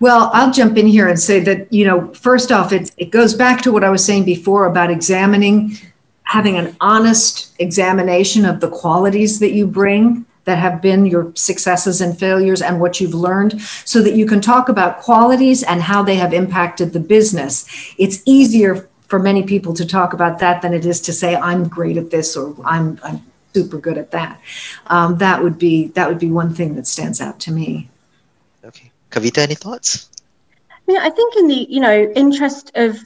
Well, 0.00 0.30
I'll 0.34 0.52
jump 0.52 0.76
in 0.76 0.88
here 0.88 1.06
and 1.06 1.16
say 1.16 1.38
that, 1.44 1.72
you 1.72 1.86
know, 1.86 2.12
first 2.14 2.50
off, 2.50 2.72
it, 2.72 2.90
it 2.96 3.10
goes 3.10 3.34
back 3.34 3.62
to 3.62 3.70
what 3.70 3.84
I 3.84 3.90
was 3.90 4.04
saying 4.04 4.24
before 4.24 4.66
about 4.66 4.90
examining, 4.90 5.78
having 6.24 6.56
an 6.56 6.76
honest 6.80 7.54
examination 7.60 8.44
of 8.44 8.58
the 8.58 8.68
qualities 8.68 9.38
that 9.38 9.52
you 9.52 9.64
bring 9.64 10.26
that 10.44 10.58
have 10.58 10.82
been 10.82 11.06
your 11.06 11.32
successes 11.34 12.00
and 12.00 12.18
failures 12.18 12.62
and 12.62 12.80
what 12.80 13.00
you've 13.00 13.14
learned 13.14 13.60
so 13.84 14.02
that 14.02 14.14
you 14.14 14.26
can 14.26 14.40
talk 14.40 14.68
about 14.68 15.00
qualities 15.00 15.62
and 15.62 15.82
how 15.82 16.02
they 16.02 16.16
have 16.16 16.32
impacted 16.32 16.92
the 16.92 17.00
business. 17.00 17.66
It's 17.98 18.22
easier 18.26 18.88
for 19.06 19.18
many 19.18 19.42
people 19.42 19.74
to 19.74 19.86
talk 19.86 20.12
about 20.12 20.38
that 20.40 20.62
than 20.62 20.72
it 20.72 20.84
is 20.86 21.00
to 21.02 21.12
say 21.12 21.36
I'm 21.36 21.68
great 21.68 21.96
at 21.96 22.10
this 22.10 22.36
or 22.36 22.56
I'm, 22.64 22.98
I'm 23.04 23.20
super 23.54 23.78
good 23.78 23.98
at 23.98 24.10
that. 24.12 24.40
Um, 24.86 25.18
that 25.18 25.42
would 25.42 25.58
be 25.58 25.88
that 25.88 26.08
would 26.08 26.18
be 26.18 26.30
one 26.30 26.54
thing 26.54 26.74
that 26.76 26.86
stands 26.86 27.20
out 27.20 27.38
to 27.40 27.52
me. 27.52 27.88
Okay, 28.64 28.90
Kavita, 29.10 29.38
any 29.38 29.54
thoughts? 29.54 30.08
I 30.70 30.80
mean, 30.86 31.00
I 31.00 31.10
think 31.10 31.36
in 31.36 31.48
the 31.48 31.66
you 31.68 31.80
know 31.80 32.12
interest 32.16 32.72
of 32.74 32.98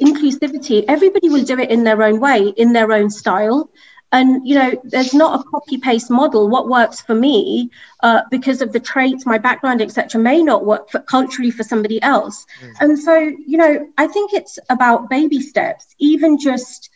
inclusivity, 0.00 0.84
everybody 0.88 1.28
will 1.28 1.44
do 1.44 1.58
it 1.58 1.70
in 1.70 1.84
their 1.84 2.02
own 2.02 2.20
way, 2.20 2.48
in 2.56 2.72
their 2.72 2.92
own 2.92 3.10
style 3.10 3.70
and 4.12 4.46
you 4.46 4.54
know 4.54 4.72
there's 4.84 5.14
not 5.14 5.40
a 5.40 5.42
copy 5.44 5.78
paste 5.78 6.10
model. 6.10 6.48
What 6.48 6.68
works 6.68 7.00
for 7.00 7.14
me 7.14 7.70
uh, 8.02 8.22
because 8.30 8.62
of 8.62 8.72
the 8.72 8.80
traits 8.80 9.26
my 9.26 9.38
background 9.38 9.80
etc 9.82 10.20
may 10.20 10.42
not 10.42 10.64
work 10.64 10.90
for, 10.90 11.00
culturally 11.00 11.50
for 11.50 11.64
somebody 11.64 12.00
else. 12.02 12.46
Mm. 12.62 12.74
and 12.80 12.98
so 12.98 13.14
you 13.18 13.56
know 13.56 13.88
i 13.98 14.06
think 14.06 14.32
it's 14.32 14.58
about 14.68 15.08
baby 15.08 15.40
steps 15.40 15.94
even 15.98 16.38
just 16.38 16.90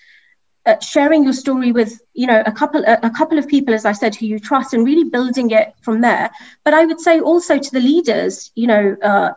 uh, 0.66 0.78
sharing 0.80 1.24
your 1.24 1.32
story 1.32 1.72
with 1.72 2.00
you 2.14 2.26
know 2.26 2.42
a 2.44 2.52
couple 2.52 2.84
a, 2.84 2.98
a, 3.02 3.10
couple 3.10 3.38
of 3.38 3.46
people 3.48 3.72
as 3.72 3.84
i 3.84 3.92
said 3.92 4.14
who 4.14 4.26
you 4.26 4.38
trust 4.38 4.74
and 4.74 4.84
really 4.84 5.04
building 5.04 5.50
it 5.50 5.74
from 5.80 6.00
there. 6.00 6.30
But 6.64 6.74
i 6.74 6.84
would 6.84 7.00
say 7.00 7.20
also 7.20 7.58
to 7.58 7.70
the 7.70 7.80
leaders 7.80 8.50
you 8.54 8.66
know 8.66 8.96
uh, 9.02 9.30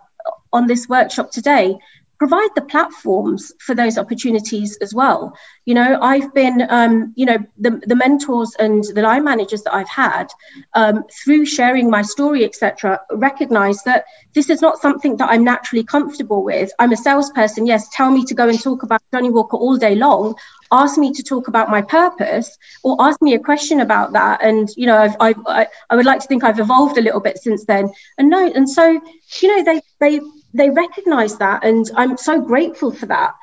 on 0.51 0.67
this 0.67 0.89
workshop 0.89 1.31
today 1.31 1.77
provide 2.19 2.49
the 2.53 2.61
platforms 2.61 3.53
for 3.59 3.73
those 3.73 3.97
opportunities 3.97 4.77
as 4.77 4.93
well. 4.93 5.35
You 5.65 5.73
know, 5.73 5.97
I've 6.01 6.33
been, 6.33 6.67
um, 6.69 7.13
you 7.15 7.25
know, 7.25 7.37
the, 7.57 7.81
the 7.87 7.95
mentors 7.95 8.53
and 8.59 8.83
the 8.83 9.01
line 9.01 9.23
managers 9.23 9.63
that 9.63 9.73
I've 9.73 9.89
had 9.89 10.27
um, 10.73 11.05
through 11.23 11.45
sharing 11.45 11.89
my 11.89 12.01
story, 12.01 12.43
etc., 12.43 12.99
recognize 13.11 13.81
that 13.83 14.03
this 14.33 14.49
is 14.49 14.61
not 14.61 14.79
something 14.79 15.15
that 15.17 15.29
I'm 15.29 15.45
naturally 15.45 15.83
comfortable 15.83 16.43
with. 16.43 16.71
I'm 16.77 16.91
a 16.91 16.97
salesperson. 16.97 17.65
Yes, 17.65 17.87
tell 17.93 18.11
me 18.11 18.25
to 18.25 18.33
go 18.35 18.49
and 18.49 18.61
talk 18.61 18.83
about 18.83 19.01
Johnnie 19.13 19.29
Walker 19.29 19.57
all 19.57 19.77
day 19.77 19.95
long. 19.95 20.35
Ask 20.71 20.97
me 20.97 21.11
to 21.13 21.23
talk 21.23 21.47
about 21.47 21.69
my 21.69 21.81
purpose, 21.81 22.55
or 22.83 22.97
ask 22.99 23.19
me 23.21 23.33
a 23.33 23.39
question 23.39 23.79
about 23.79 24.11
that. 24.13 24.43
And 24.43 24.69
you 24.75 24.85
know, 24.85 24.97
I've, 24.97 25.15
I've, 25.19 25.39
I, 25.47 25.67
I 25.89 25.95
would 25.95 26.05
like 26.05 26.19
to 26.19 26.27
think 26.27 26.43
I've 26.43 26.59
evolved 26.59 26.97
a 26.97 27.01
little 27.01 27.21
bit 27.21 27.39
since 27.39 27.65
then. 27.65 27.89
And 28.17 28.29
no, 28.29 28.45
and 28.51 28.69
so 28.69 29.01
you 29.41 29.55
know, 29.55 29.63
they 29.63 29.81
they 29.99 30.19
they 30.53 30.69
recognize 30.69 31.37
that 31.37 31.63
and 31.63 31.89
i'm 31.95 32.17
so 32.17 32.41
grateful 32.41 32.91
for 32.91 33.05
that. 33.05 33.35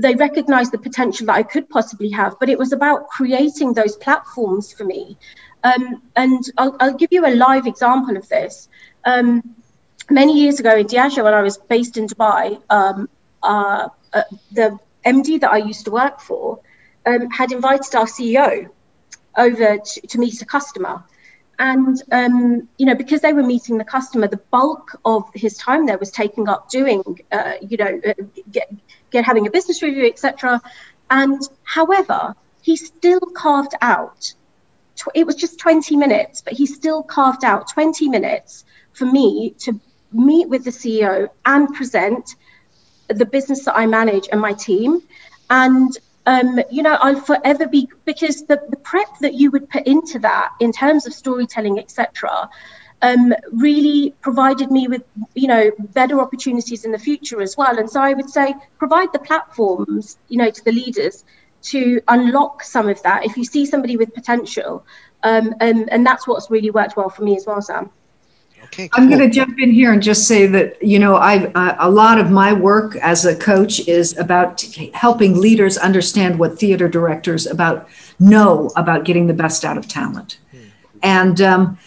They 0.00 0.14
recognize 0.14 0.70
the 0.70 0.78
potential 0.78 1.26
that 1.26 1.36
i 1.36 1.42
could 1.42 1.68
possibly 1.68 2.10
have 2.10 2.38
but 2.40 2.48
it 2.48 2.58
was 2.58 2.72
about 2.72 3.08
creating 3.08 3.74
those 3.74 3.96
platforms 3.96 4.72
for 4.72 4.84
me. 4.84 5.18
Um, 5.64 6.02
and 6.16 6.42
I'll, 6.58 6.76
I'll, 6.80 6.94
give 6.94 7.12
you 7.12 7.24
a 7.24 7.34
live 7.36 7.66
example 7.68 8.16
of 8.16 8.28
this. 8.28 8.68
Um, 9.04 9.54
many 10.10 10.38
years 10.40 10.58
ago 10.60 10.76
in 10.76 10.86
diageo 10.86 11.24
when 11.24 11.34
i 11.34 11.42
was 11.42 11.58
based 11.58 11.96
in 11.96 12.06
dubai 12.06 12.60
um, 12.70 13.08
uh, 13.42 13.88
uh, 14.12 14.22
the 14.52 14.78
md 15.06 15.40
that 15.40 15.52
i 15.52 15.58
used 15.58 15.84
to 15.84 15.90
work 15.90 16.20
for 16.20 16.60
um, 17.06 17.30
had 17.30 17.52
invited 17.52 17.94
our 17.94 18.06
ceo 18.06 18.68
over 19.36 19.78
to, 19.78 20.06
to 20.06 20.18
meet 20.18 20.42
a 20.42 20.44
customer 20.44 21.02
and 21.58 22.02
um, 22.12 22.68
you 22.78 22.86
know 22.86 22.94
because 22.94 23.20
they 23.20 23.32
were 23.32 23.42
meeting 23.42 23.78
the 23.78 23.84
customer 23.84 24.26
the 24.26 24.40
bulk 24.50 24.98
of 25.04 25.24
his 25.34 25.56
time 25.56 25.86
there 25.86 25.98
was 25.98 26.10
taking 26.10 26.48
up 26.48 26.68
doing 26.70 27.02
uh, 27.30 27.54
you 27.60 27.76
know 27.76 28.00
uh, 28.06 28.14
get, 28.50 28.72
get 29.10 29.24
having 29.24 29.46
a 29.46 29.50
business 29.50 29.82
review 29.82 30.06
etc 30.06 30.60
and 31.10 31.40
however 31.64 32.34
he 32.62 32.76
still 32.76 33.20
carved 33.20 33.74
out 33.80 34.32
it 35.14 35.26
was 35.26 35.34
just 35.34 35.58
20 35.58 35.96
minutes 35.96 36.40
but 36.40 36.52
he 36.52 36.66
still 36.66 37.02
carved 37.02 37.44
out 37.44 37.68
20 37.68 38.08
minutes 38.08 38.64
for 38.92 39.04
me 39.06 39.50
to 39.58 39.78
meet 40.12 40.48
with 40.48 40.64
the 40.64 40.70
ceo 40.70 41.28
and 41.44 41.74
present 41.74 42.36
the 43.08 43.26
business 43.26 43.64
that 43.64 43.76
i 43.76 43.86
manage 43.86 44.28
and 44.30 44.40
my 44.40 44.52
team. 44.52 45.00
And 45.50 45.96
um, 46.26 46.60
you 46.70 46.82
know, 46.82 46.94
I'll 46.94 47.20
forever 47.20 47.66
be 47.66 47.88
because 48.04 48.44
the, 48.46 48.60
the 48.68 48.76
prep 48.76 49.18
that 49.20 49.34
you 49.34 49.50
would 49.50 49.68
put 49.68 49.86
into 49.86 50.18
that 50.20 50.50
in 50.60 50.72
terms 50.72 51.06
of 51.06 51.12
storytelling, 51.12 51.78
etc., 51.78 52.48
um, 53.02 53.34
really 53.50 54.14
provided 54.20 54.70
me 54.70 54.86
with, 54.86 55.02
you 55.34 55.48
know, 55.48 55.72
better 55.78 56.20
opportunities 56.20 56.84
in 56.84 56.92
the 56.92 56.98
future 56.98 57.42
as 57.42 57.56
well. 57.56 57.76
And 57.76 57.90
so 57.90 58.00
I 58.00 58.14
would 58.14 58.30
say 58.30 58.54
provide 58.78 59.12
the 59.12 59.18
platforms, 59.18 60.18
you 60.28 60.38
know, 60.38 60.50
to 60.50 60.64
the 60.64 60.70
leaders 60.70 61.24
to 61.62 62.00
unlock 62.06 62.62
some 62.62 62.88
of 62.88 63.02
that. 63.02 63.24
If 63.24 63.36
you 63.36 63.44
see 63.44 63.66
somebody 63.66 63.96
with 63.96 64.14
potential, 64.14 64.86
um, 65.24 65.54
and, 65.60 65.90
and 65.90 66.06
that's 66.06 66.28
what's 66.28 66.50
really 66.50 66.70
worked 66.70 66.96
well 66.96 67.08
for 67.08 67.24
me 67.24 67.36
as 67.36 67.46
well, 67.46 67.60
Sam. 67.60 67.90
Okay, 68.64 68.88
cool. 68.88 69.02
I'm 69.02 69.08
going 69.08 69.20
to 69.20 69.28
jump 69.28 69.58
in 69.58 69.70
here 69.70 69.92
and 69.92 70.02
just 70.02 70.26
say 70.26 70.46
that 70.46 70.82
you 70.82 70.98
know 70.98 71.16
I 71.16 71.46
uh, 71.52 71.76
a 71.78 71.90
lot 71.90 72.18
of 72.18 72.30
my 72.30 72.52
work 72.52 72.96
as 72.96 73.24
a 73.24 73.36
coach 73.36 73.86
is 73.88 74.16
about 74.18 74.62
helping 74.94 75.38
leaders 75.38 75.76
understand 75.76 76.38
what 76.38 76.58
theater 76.58 76.88
directors 76.88 77.46
about 77.46 77.88
know 78.18 78.70
about 78.76 79.04
getting 79.04 79.26
the 79.26 79.34
best 79.34 79.64
out 79.64 79.76
of 79.76 79.88
talent, 79.88 80.38
hmm. 80.50 80.58
and 81.02 81.40
um, 81.40 81.78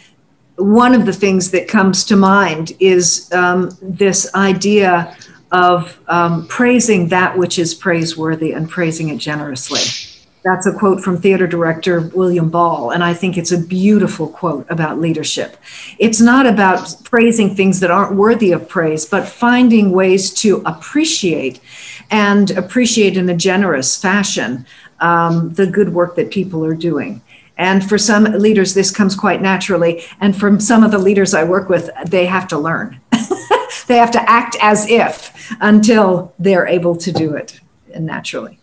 one 0.58 0.94
of 0.94 1.06
the 1.06 1.14
things 1.14 1.52
that 1.52 1.68
comes 1.68 2.04
to 2.06 2.16
mind 2.16 2.74
is 2.80 3.32
um, 3.34 3.76
this 3.82 4.34
idea 4.36 5.16
of 5.52 6.00
um, 6.08 6.48
praising 6.48 7.08
that 7.10 7.38
which 7.38 7.60
is 7.60 7.74
praiseworthy 7.74 8.52
and 8.52 8.70
praising 8.70 9.10
it 9.10 9.18
generously. 9.18 10.15
That's 10.46 10.68
a 10.68 10.74
quote 10.74 11.02
from 11.02 11.18
theater 11.18 11.48
director 11.48 12.02
William 12.14 12.52
Ball, 12.52 12.92
and 12.92 13.04
I 13.04 13.16
think 13.16 13.36
it's 13.36 13.52
a 13.52 13.58
beautiful 13.58 14.28
quote 14.28 14.68
about 14.70 15.00
leadership. 15.00 15.58
It's 15.98 16.22
not 16.22 16.46
about 16.46 16.96
praising 17.04 17.56
things 17.56 17.80
that 17.80 17.90
aren't 17.90 18.16
worthy 18.16 18.52
of 18.52 18.70
praise, 18.70 19.08
but 19.08 19.28
finding 19.28 19.90
ways 19.90 20.32
to 20.36 20.62
appreciate 20.68 21.60
and 22.12 22.52
appreciate 22.52 23.18
in 23.18 23.28
a 23.28 23.36
generous 23.36 24.00
fashion 24.00 24.68
um, 25.00 25.52
the 25.56 25.66
good 25.66 25.96
work 25.96 26.16
that 26.16 26.30
people 26.30 26.64
are 26.64 26.76
doing. 26.76 27.24
And 27.58 27.84
for 27.88 27.98
some 27.98 28.26
leaders, 28.26 28.76
this 28.76 28.92
comes 28.92 29.16
quite 29.16 29.42
naturally. 29.42 30.04
And 30.22 30.36
from 30.36 30.60
some 30.60 30.84
of 30.84 30.92
the 30.92 31.00
leaders 31.00 31.34
I 31.34 31.44
work 31.44 31.70
with, 31.70 31.90
they 32.06 32.28
have 32.28 32.48
to 32.50 32.60
learn. 32.60 33.02
they 33.88 33.98
have 33.98 34.12
to 34.12 34.30
act 34.30 34.58
as 34.62 34.88
if 34.88 35.56
until 35.60 36.36
they're 36.38 36.68
able 36.68 36.96
to 36.98 37.12
do 37.12 37.34
it 37.34 37.60
naturally. 37.98 38.60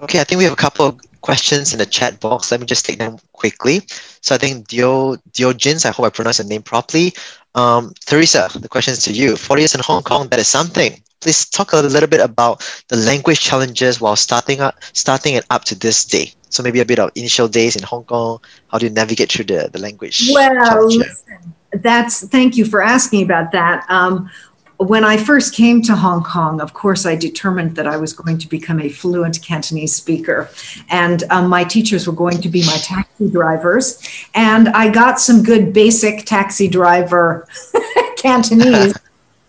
Okay, 0.00 0.20
I 0.20 0.24
think 0.24 0.38
we 0.38 0.44
have 0.44 0.52
a 0.52 0.56
couple 0.56 0.86
of 0.86 1.00
questions 1.22 1.72
in 1.72 1.78
the 1.78 1.86
chat 1.86 2.20
box. 2.20 2.50
Let 2.50 2.60
me 2.60 2.66
just 2.66 2.84
take 2.84 2.98
them 2.98 3.18
quickly. 3.32 3.82
So 4.20 4.34
I 4.34 4.38
think 4.38 4.68
Dio 4.68 5.16
Diogenes, 5.32 5.84
I 5.84 5.90
hope 5.90 6.06
I 6.06 6.10
pronounced 6.10 6.38
the 6.38 6.44
name 6.44 6.62
properly. 6.62 7.12
Um, 7.54 7.92
Teresa, 8.06 8.48
the 8.58 8.68
question 8.68 8.92
is 8.92 9.02
to 9.04 9.12
you. 9.12 9.36
40 9.36 9.62
years 9.62 9.74
in 9.74 9.80
Hong 9.80 10.02
Kong, 10.02 10.28
that 10.28 10.38
is 10.38 10.46
something. 10.46 11.02
Please 11.20 11.44
talk 11.46 11.72
a 11.72 11.78
little 11.78 12.08
bit 12.08 12.20
about 12.20 12.62
the 12.88 12.96
language 12.96 13.40
challenges 13.40 14.00
while 14.00 14.14
starting 14.14 14.60
up, 14.60 14.76
starting 14.92 15.34
it 15.34 15.44
up 15.50 15.64
to 15.64 15.74
this 15.74 16.04
day. 16.04 16.32
So 16.50 16.62
maybe 16.62 16.80
a 16.80 16.84
bit 16.84 17.00
of 17.00 17.10
initial 17.16 17.48
days 17.48 17.74
in 17.74 17.82
Hong 17.82 18.04
Kong. 18.04 18.38
How 18.68 18.78
do 18.78 18.86
you 18.86 18.92
navigate 18.92 19.32
through 19.32 19.46
the, 19.46 19.68
the 19.72 19.80
language? 19.80 20.30
Well, 20.32 20.86
listen, 20.86 21.54
that's 21.72 22.26
thank 22.28 22.56
you 22.56 22.64
for 22.64 22.80
asking 22.80 23.24
about 23.24 23.52
that. 23.52 23.84
Um, 23.90 24.30
when 24.78 25.04
I 25.04 25.16
first 25.16 25.54
came 25.54 25.82
to 25.82 25.96
Hong 25.96 26.22
Kong, 26.22 26.60
of 26.60 26.72
course, 26.72 27.04
I 27.04 27.16
determined 27.16 27.74
that 27.74 27.86
I 27.86 27.96
was 27.96 28.12
going 28.12 28.38
to 28.38 28.48
become 28.48 28.80
a 28.80 28.88
fluent 28.88 29.42
Cantonese 29.42 29.94
speaker. 29.94 30.48
And 30.88 31.24
um, 31.30 31.48
my 31.48 31.64
teachers 31.64 32.06
were 32.06 32.12
going 32.12 32.40
to 32.40 32.48
be 32.48 32.64
my 32.64 32.76
taxi 32.76 33.28
drivers. 33.28 34.00
And 34.34 34.68
I 34.68 34.88
got 34.90 35.18
some 35.18 35.42
good 35.42 35.72
basic 35.72 36.24
taxi 36.24 36.68
driver 36.68 37.48
Cantonese. 38.16 38.96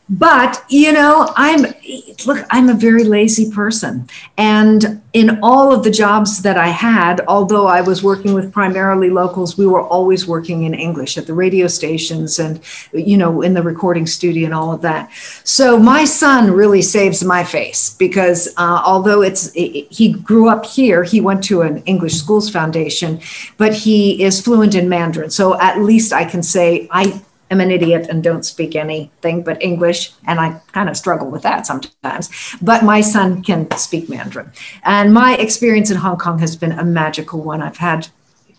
but 0.09 0.63
you 0.69 0.91
know 0.91 1.31
i'm 1.35 1.61
look 2.25 2.45
i'm 2.49 2.69
a 2.69 2.73
very 2.73 3.03
lazy 3.03 3.51
person. 3.51 4.07
And 4.37 5.01
in 5.13 5.39
all 5.41 5.73
of 5.73 5.83
the 5.83 5.91
jobs 5.91 6.41
that 6.41 6.57
i 6.57 6.67
had 6.67 7.21
although 7.27 7.67
i 7.67 7.81
was 7.81 8.03
working 8.03 8.33
with 8.33 8.51
primarily 8.51 9.09
locals 9.09 9.57
we 9.57 9.65
were 9.65 9.81
always 9.81 10.27
working 10.27 10.63
in 10.63 10.73
english 10.73 11.17
at 11.17 11.25
the 11.25 11.33
radio 11.33 11.67
stations 11.67 12.37
and 12.37 12.59
you 12.93 13.17
know 13.17 13.41
in 13.41 13.53
the 13.53 13.61
recording 13.61 14.05
studio 14.07 14.45
and 14.45 14.53
all 14.53 14.71
of 14.71 14.81
that. 14.81 15.11
So 15.43 15.77
my 15.77 16.05
son 16.05 16.51
really 16.51 16.81
saves 16.81 17.23
my 17.23 17.43
face 17.43 17.95
because 17.95 18.47
uh, 18.57 18.81
although 18.85 19.21
it's 19.21 19.51
it, 19.55 19.91
he 19.91 20.13
grew 20.13 20.49
up 20.49 20.65
here 20.65 21.03
he 21.03 21.21
went 21.21 21.43
to 21.45 21.61
an 21.61 21.77
english 21.83 22.15
schools 22.15 22.49
foundation 22.49 23.19
but 23.57 23.73
he 23.73 24.23
is 24.23 24.41
fluent 24.41 24.73
in 24.73 24.89
mandarin. 24.89 25.29
So 25.29 25.59
at 25.59 25.79
least 25.79 26.13
i 26.13 26.25
can 26.25 26.41
say 26.41 26.87
i 26.91 27.21
am 27.51 27.62
an 27.62 27.72
idiot 27.72 28.08
and 28.10 28.24
don't 28.24 28.44
speak 28.44 28.75
anything 28.75 29.44
but 29.44 29.62
English, 29.62 30.12
and 30.25 30.39
I 30.39 30.60
kind 30.72 30.89
of 30.89 30.98
struggle 30.98 31.29
with 31.29 31.41
that 31.44 31.65
sometimes. 31.65 32.29
But 32.62 32.84
my 32.84 33.01
son 33.01 33.41
can 33.44 33.70
speak 33.72 34.10
Mandarin. 34.10 34.51
And 34.84 35.13
my 35.13 35.36
experience 35.36 35.89
in 35.89 35.98
Hong 35.98 36.18
Kong 36.18 36.39
has 36.39 36.56
been 36.56 36.74
a 36.74 36.84
magical 36.84 37.41
one. 37.41 37.62
I've 37.62 37.77
had 37.77 38.08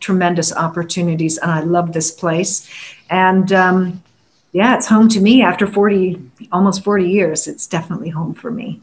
tremendous 0.01 0.53
opportunities, 0.53 1.39
and 1.39 1.51
I 1.51 1.61
love 1.61 1.93
this 1.93 2.11
place. 2.11 2.69
And 3.11 3.53
um, 3.53 4.03
yeah, 4.53 4.77
it's 4.77 4.87
home 4.87 5.09
to 5.11 5.21
me 5.21 5.43
after 5.43 5.67
40, 5.67 6.21
almost 6.53 6.83
40 6.83 7.09
years. 7.09 7.47
It's 7.47 7.67
definitely 7.67 8.11
home 8.11 8.35
for 8.35 8.51
me. 8.51 8.81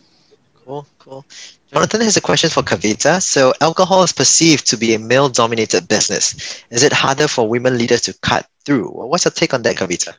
Cool, 0.68 0.86
cool. 1.00 1.26
Jonathan 1.72 2.02
has 2.02 2.18
a 2.18 2.22
question 2.22 2.50
for 2.50 2.62
Kavita. 2.62 3.22
So, 3.22 3.54
alcohol 3.62 4.04
is 4.04 4.12
perceived 4.12 4.68
to 4.68 4.76
be 4.76 4.94
a 4.96 5.00
male 5.00 5.30
dominated 5.30 5.88
business. 5.88 6.62
Is 6.70 6.84
it 6.84 6.92
harder 6.92 7.30
for 7.30 7.48
women 7.48 7.78
leaders 7.78 8.02
to 8.02 8.14
cut 8.16 8.46
through? 8.66 8.90
What's 8.90 9.24
your 9.24 9.32
take 9.32 9.54
on 9.54 9.62
that, 9.62 9.78
Kavita? 9.78 10.14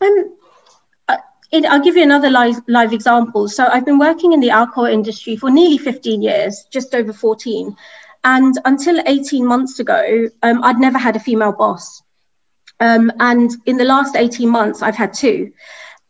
Um, 0.00 0.36
uh, 1.06 1.16
I'll 1.52 1.80
give 1.80 1.96
you 1.96 2.02
another 2.02 2.28
live, 2.28 2.56
live 2.66 2.92
example. 2.92 3.46
So, 3.46 3.68
I've 3.68 3.86
been 3.86 4.00
working 4.00 4.32
in 4.32 4.40
the 4.40 4.50
alcohol 4.50 4.86
industry 4.86 5.36
for 5.36 5.48
nearly 5.48 5.78
15 5.78 6.20
years, 6.20 6.66
just 6.72 6.92
over 6.92 7.12
14. 7.12 7.76
And 8.24 8.58
until 8.64 9.00
18 9.06 9.46
months 9.46 9.78
ago, 9.78 10.28
um, 10.42 10.64
I'd 10.64 10.80
never 10.80 10.98
had 10.98 11.14
a 11.14 11.20
female 11.20 11.52
boss. 11.52 12.02
Um, 12.80 13.12
and 13.20 13.52
in 13.66 13.76
the 13.76 13.84
last 13.84 14.16
18 14.16 14.48
months, 14.48 14.82
I've 14.82 14.96
had 14.96 15.14
two, 15.14 15.52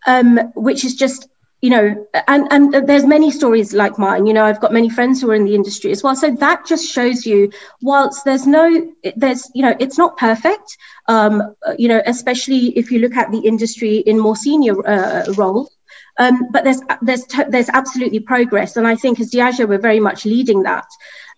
um, 0.06 0.38
which 0.54 0.86
is 0.86 0.94
just 0.94 1.28
you 1.64 1.70
know 1.70 2.06
and 2.28 2.46
and 2.54 2.86
there's 2.88 3.06
many 3.06 3.30
stories 3.30 3.72
like 3.72 3.98
mine. 3.98 4.26
You 4.26 4.34
know 4.34 4.44
i've 4.44 4.60
got 4.60 4.72
many 4.78 4.90
friends 4.90 5.20
who 5.20 5.30
are 5.30 5.34
in 5.34 5.46
the 5.46 5.54
industry 5.54 5.90
as 5.92 6.02
well. 6.02 6.14
So 6.14 6.30
that 6.44 6.66
just 6.66 6.84
shows 6.96 7.24
you 7.24 7.50
whilst 7.80 8.26
there's 8.26 8.46
no 8.46 8.64
there's 9.16 9.50
you 9.54 9.62
know 9.62 9.74
it's 9.80 9.96
not 9.96 10.18
perfect 10.18 10.76
um, 11.08 11.54
you 11.78 11.88
know 11.88 12.02
especially 12.04 12.62
if 12.80 12.90
you 12.90 12.98
look 12.98 13.16
at 13.16 13.32
the 13.32 13.38
industry 13.38 13.96
in 14.10 14.20
more 14.20 14.36
senior 14.36 14.74
uh, 14.86 15.24
roles 15.38 15.74
um, 16.18 16.48
but 16.52 16.64
there's 16.64 16.82
there's 17.00 17.24
there's 17.48 17.70
absolutely 17.70 18.20
progress. 18.20 18.76
And 18.76 18.86
i 18.86 18.94
think 18.94 19.18
as 19.18 19.30
diageo 19.30 19.66
we're 19.66 19.78
very 19.90 20.00
much 20.00 20.26
leading 20.26 20.64
that. 20.64 20.86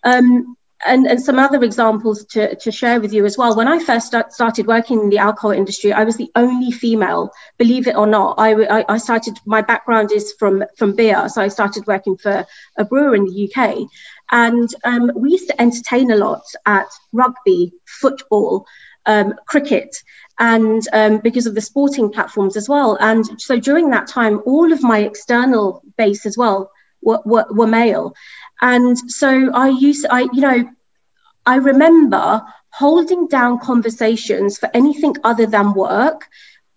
Um, 0.03 0.56
and, 0.85 1.07
and 1.07 1.21
some 1.21 1.39
other 1.39 1.63
examples 1.63 2.25
to, 2.25 2.55
to 2.55 2.71
share 2.71 3.01
with 3.01 3.13
you 3.13 3.25
as 3.25 3.37
well. 3.37 3.55
When 3.55 3.67
I 3.67 3.79
first 3.79 4.07
start, 4.07 4.31
started 4.31 4.67
working 4.67 4.99
in 4.99 5.09
the 5.09 5.17
alcohol 5.17 5.51
industry, 5.51 5.91
I 5.91 6.03
was 6.03 6.17
the 6.17 6.31
only 6.35 6.71
female, 6.71 7.31
believe 7.57 7.87
it 7.87 7.95
or 7.95 8.05
not. 8.05 8.35
I, 8.37 8.53
I, 8.53 8.85
I 8.87 8.97
started, 8.97 9.39
my 9.45 9.61
background 9.61 10.11
is 10.11 10.33
from, 10.37 10.63
from 10.77 10.95
beer. 10.95 11.29
So 11.29 11.41
I 11.41 11.47
started 11.47 11.87
working 11.87 12.17
for 12.17 12.45
a 12.77 12.85
brewer 12.85 13.15
in 13.15 13.25
the 13.25 13.51
UK. 13.51 13.87
And 14.31 14.69
um, 14.83 15.11
we 15.15 15.31
used 15.31 15.47
to 15.47 15.59
entertain 15.61 16.11
a 16.11 16.15
lot 16.15 16.43
at 16.65 16.87
rugby, 17.11 17.73
football, 17.85 18.65
um, 19.05 19.33
cricket, 19.47 19.95
and 20.37 20.81
um, 20.93 21.19
because 21.19 21.47
of 21.47 21.55
the 21.55 21.61
sporting 21.61 22.11
platforms 22.11 22.55
as 22.55 22.69
well. 22.69 22.97
And 22.99 23.41
so 23.41 23.59
during 23.59 23.89
that 23.91 24.07
time, 24.07 24.41
all 24.45 24.71
of 24.71 24.83
my 24.83 24.99
external 24.99 25.81
base 25.97 26.25
as 26.25 26.37
well 26.37 26.69
were, 27.07 27.21
were, 27.23 27.45
were 27.49 27.67
male. 27.67 28.13
And 28.61 28.97
so 29.11 29.51
I 29.53 29.69
used, 29.69 30.05
I, 30.09 30.21
you 30.33 30.41
know, 30.41 30.69
I 31.45 31.55
remember 31.55 32.43
holding 32.69 33.27
down 33.27 33.59
conversations 33.59 34.57
for 34.57 34.69
anything 34.73 35.15
other 35.23 35.45
than 35.45 35.73
work 35.73 36.27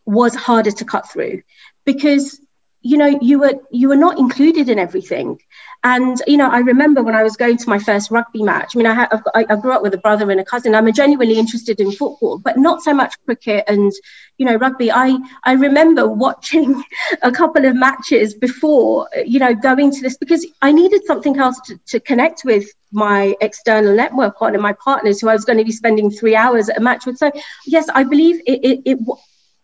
was 0.06 0.34
harder 0.34 0.70
to 0.70 0.84
cut 0.84 1.10
through 1.10 1.42
because 1.84 2.40
you 2.82 2.96
know 2.96 3.18
you 3.20 3.38
were 3.38 3.54
you 3.70 3.88
were 3.88 3.96
not 3.96 4.18
included 4.18 4.68
in 4.68 4.78
everything. 4.78 5.38
And 5.82 6.20
you 6.26 6.37
know 6.37 6.50
i 6.50 6.58
remember 6.58 7.02
when 7.02 7.14
i 7.14 7.22
was 7.22 7.37
going 7.38 7.56
to 7.56 7.68
my 7.68 7.78
first 7.78 8.10
rugby 8.10 8.42
match 8.42 8.72
i 8.75 8.78
mean 8.78 8.87
i, 8.87 8.92
have, 8.92 9.22
I, 9.34 9.46
I 9.49 9.56
grew 9.56 9.72
up 9.72 9.80
with 9.80 9.94
a 9.94 9.99
brother 9.99 10.30
and 10.30 10.38
a 10.38 10.44
cousin. 10.44 10.75
I'm 10.75 10.92
genuinely 10.92 11.38
interested 11.38 11.80
in 11.80 11.90
football 11.90 12.38
but 12.38 12.58
not 12.58 12.82
so 12.82 12.92
much 12.92 13.14
cricket 13.25 13.64
and 13.66 13.90
you 14.37 14.44
know 14.44 14.56
rugby. 14.56 14.92
I 14.92 15.18
i 15.44 15.52
remember 15.52 16.06
watching 16.06 16.84
a 17.22 17.32
couple 17.32 17.64
of 17.64 17.75
matches 17.76 18.34
before 18.34 19.08
you 19.25 19.38
know 19.38 19.54
going 19.54 19.90
to 19.90 20.02
this 20.02 20.18
because 20.18 20.46
i 20.60 20.70
needed 20.70 21.02
something 21.06 21.38
else 21.38 21.58
to, 21.66 21.78
to 21.87 21.99
connect 21.99 22.42
with 22.44 22.66
my 22.92 23.34
external 23.40 23.94
network 23.94 24.42
on 24.42 24.52
and 24.52 24.62
my 24.62 24.75
partners 24.75 25.18
who 25.18 25.30
i 25.30 25.32
was 25.32 25.46
going 25.46 25.58
to 25.58 25.64
be 25.64 25.72
spending 25.72 26.10
three 26.10 26.37
hours 26.37 26.68
at 26.68 26.76
a 26.76 26.80
match 26.80 27.06
with. 27.06 27.16
So 27.16 27.32
yes 27.66 27.88
i 27.94 28.04
believe 28.04 28.42
it, 28.46 28.60
it, 28.62 28.82
it 28.84 28.99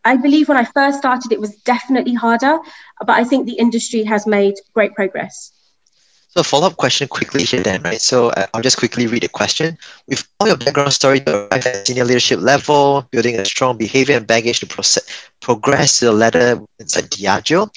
I 0.07 0.17
believe 0.17 0.49
when 0.49 0.57
I 0.57 0.65
first 0.65 0.99
started, 0.99 1.33
it 1.33 1.41
was 1.41 1.57
definitely 1.63 2.15
harder, 2.15 2.61
but 3.01 3.11
I 3.11 3.25
think 3.25 3.47
the 3.47 3.59
industry 3.59 4.05
has 4.05 4.25
made 4.25 4.55
great 4.73 4.95
progress. 4.95 5.51
So 6.29 6.45
follow 6.45 6.69
up 6.69 6.77
question 6.77 7.09
quickly 7.09 7.43
here 7.43 7.61
then, 7.61 7.83
right? 7.83 8.01
So 8.01 8.29
uh, 8.29 8.47
I'll 8.55 8.63
just 8.63 8.79
quickly 8.79 9.09
read 9.09 9.25
the 9.25 9.29
question. 9.29 9.77
With 10.07 10.23
all 10.39 10.47
your 10.47 10.59
background 10.59 10.93
story 10.93 11.21
to 11.21 11.49
arrive 11.49 11.67
at 11.67 11.89
senior 11.89 12.05
leadership 12.05 12.39
level, 12.39 13.09
building 13.11 13.35
a 13.41 13.45
strong 13.45 13.77
behavior 13.77 14.17
and 14.17 14.27
baggage 14.27 14.61
to 14.61 14.67
progress 15.41 15.99
to 15.99 16.05
the 16.05 16.13
ladder 16.13 16.61
inside 16.79 17.11
Diageo, 17.11 17.69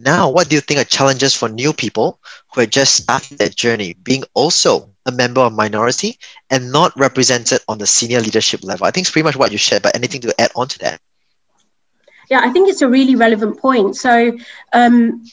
now 0.00 0.28
what 0.28 0.48
do 0.48 0.56
you 0.56 0.62
think 0.62 0.80
are 0.80 0.84
challenges 0.84 1.36
for 1.36 1.48
new 1.48 1.72
people 1.72 2.18
who 2.52 2.62
are 2.62 2.66
just 2.66 2.96
starting 2.96 3.36
their 3.36 3.48
journey, 3.48 3.94
being 4.02 4.24
also 4.34 4.90
a 5.04 5.12
member 5.12 5.42
of 5.42 5.52
minority 5.52 6.18
and 6.50 6.72
not 6.72 6.98
represented 6.98 7.60
on 7.68 7.78
the 7.78 7.86
senior 7.86 8.20
leadership 8.20 8.64
level? 8.64 8.86
I 8.88 8.90
think 8.90 9.04
it's 9.04 9.12
pretty 9.12 9.24
much 9.24 9.36
what 9.36 9.52
you 9.52 9.58
shared, 9.58 9.82
but 9.82 9.94
anything 9.94 10.20
to 10.22 10.40
add 10.40 10.50
on 10.56 10.66
to 10.66 10.78
that? 10.80 11.00
Yeah, 12.30 12.40
I 12.42 12.50
think 12.50 12.68
it's 12.68 12.82
a 12.82 12.88
really 12.88 13.14
relevant 13.14 13.58
point. 13.58 13.96
So, 13.96 14.36
um, 14.72 15.24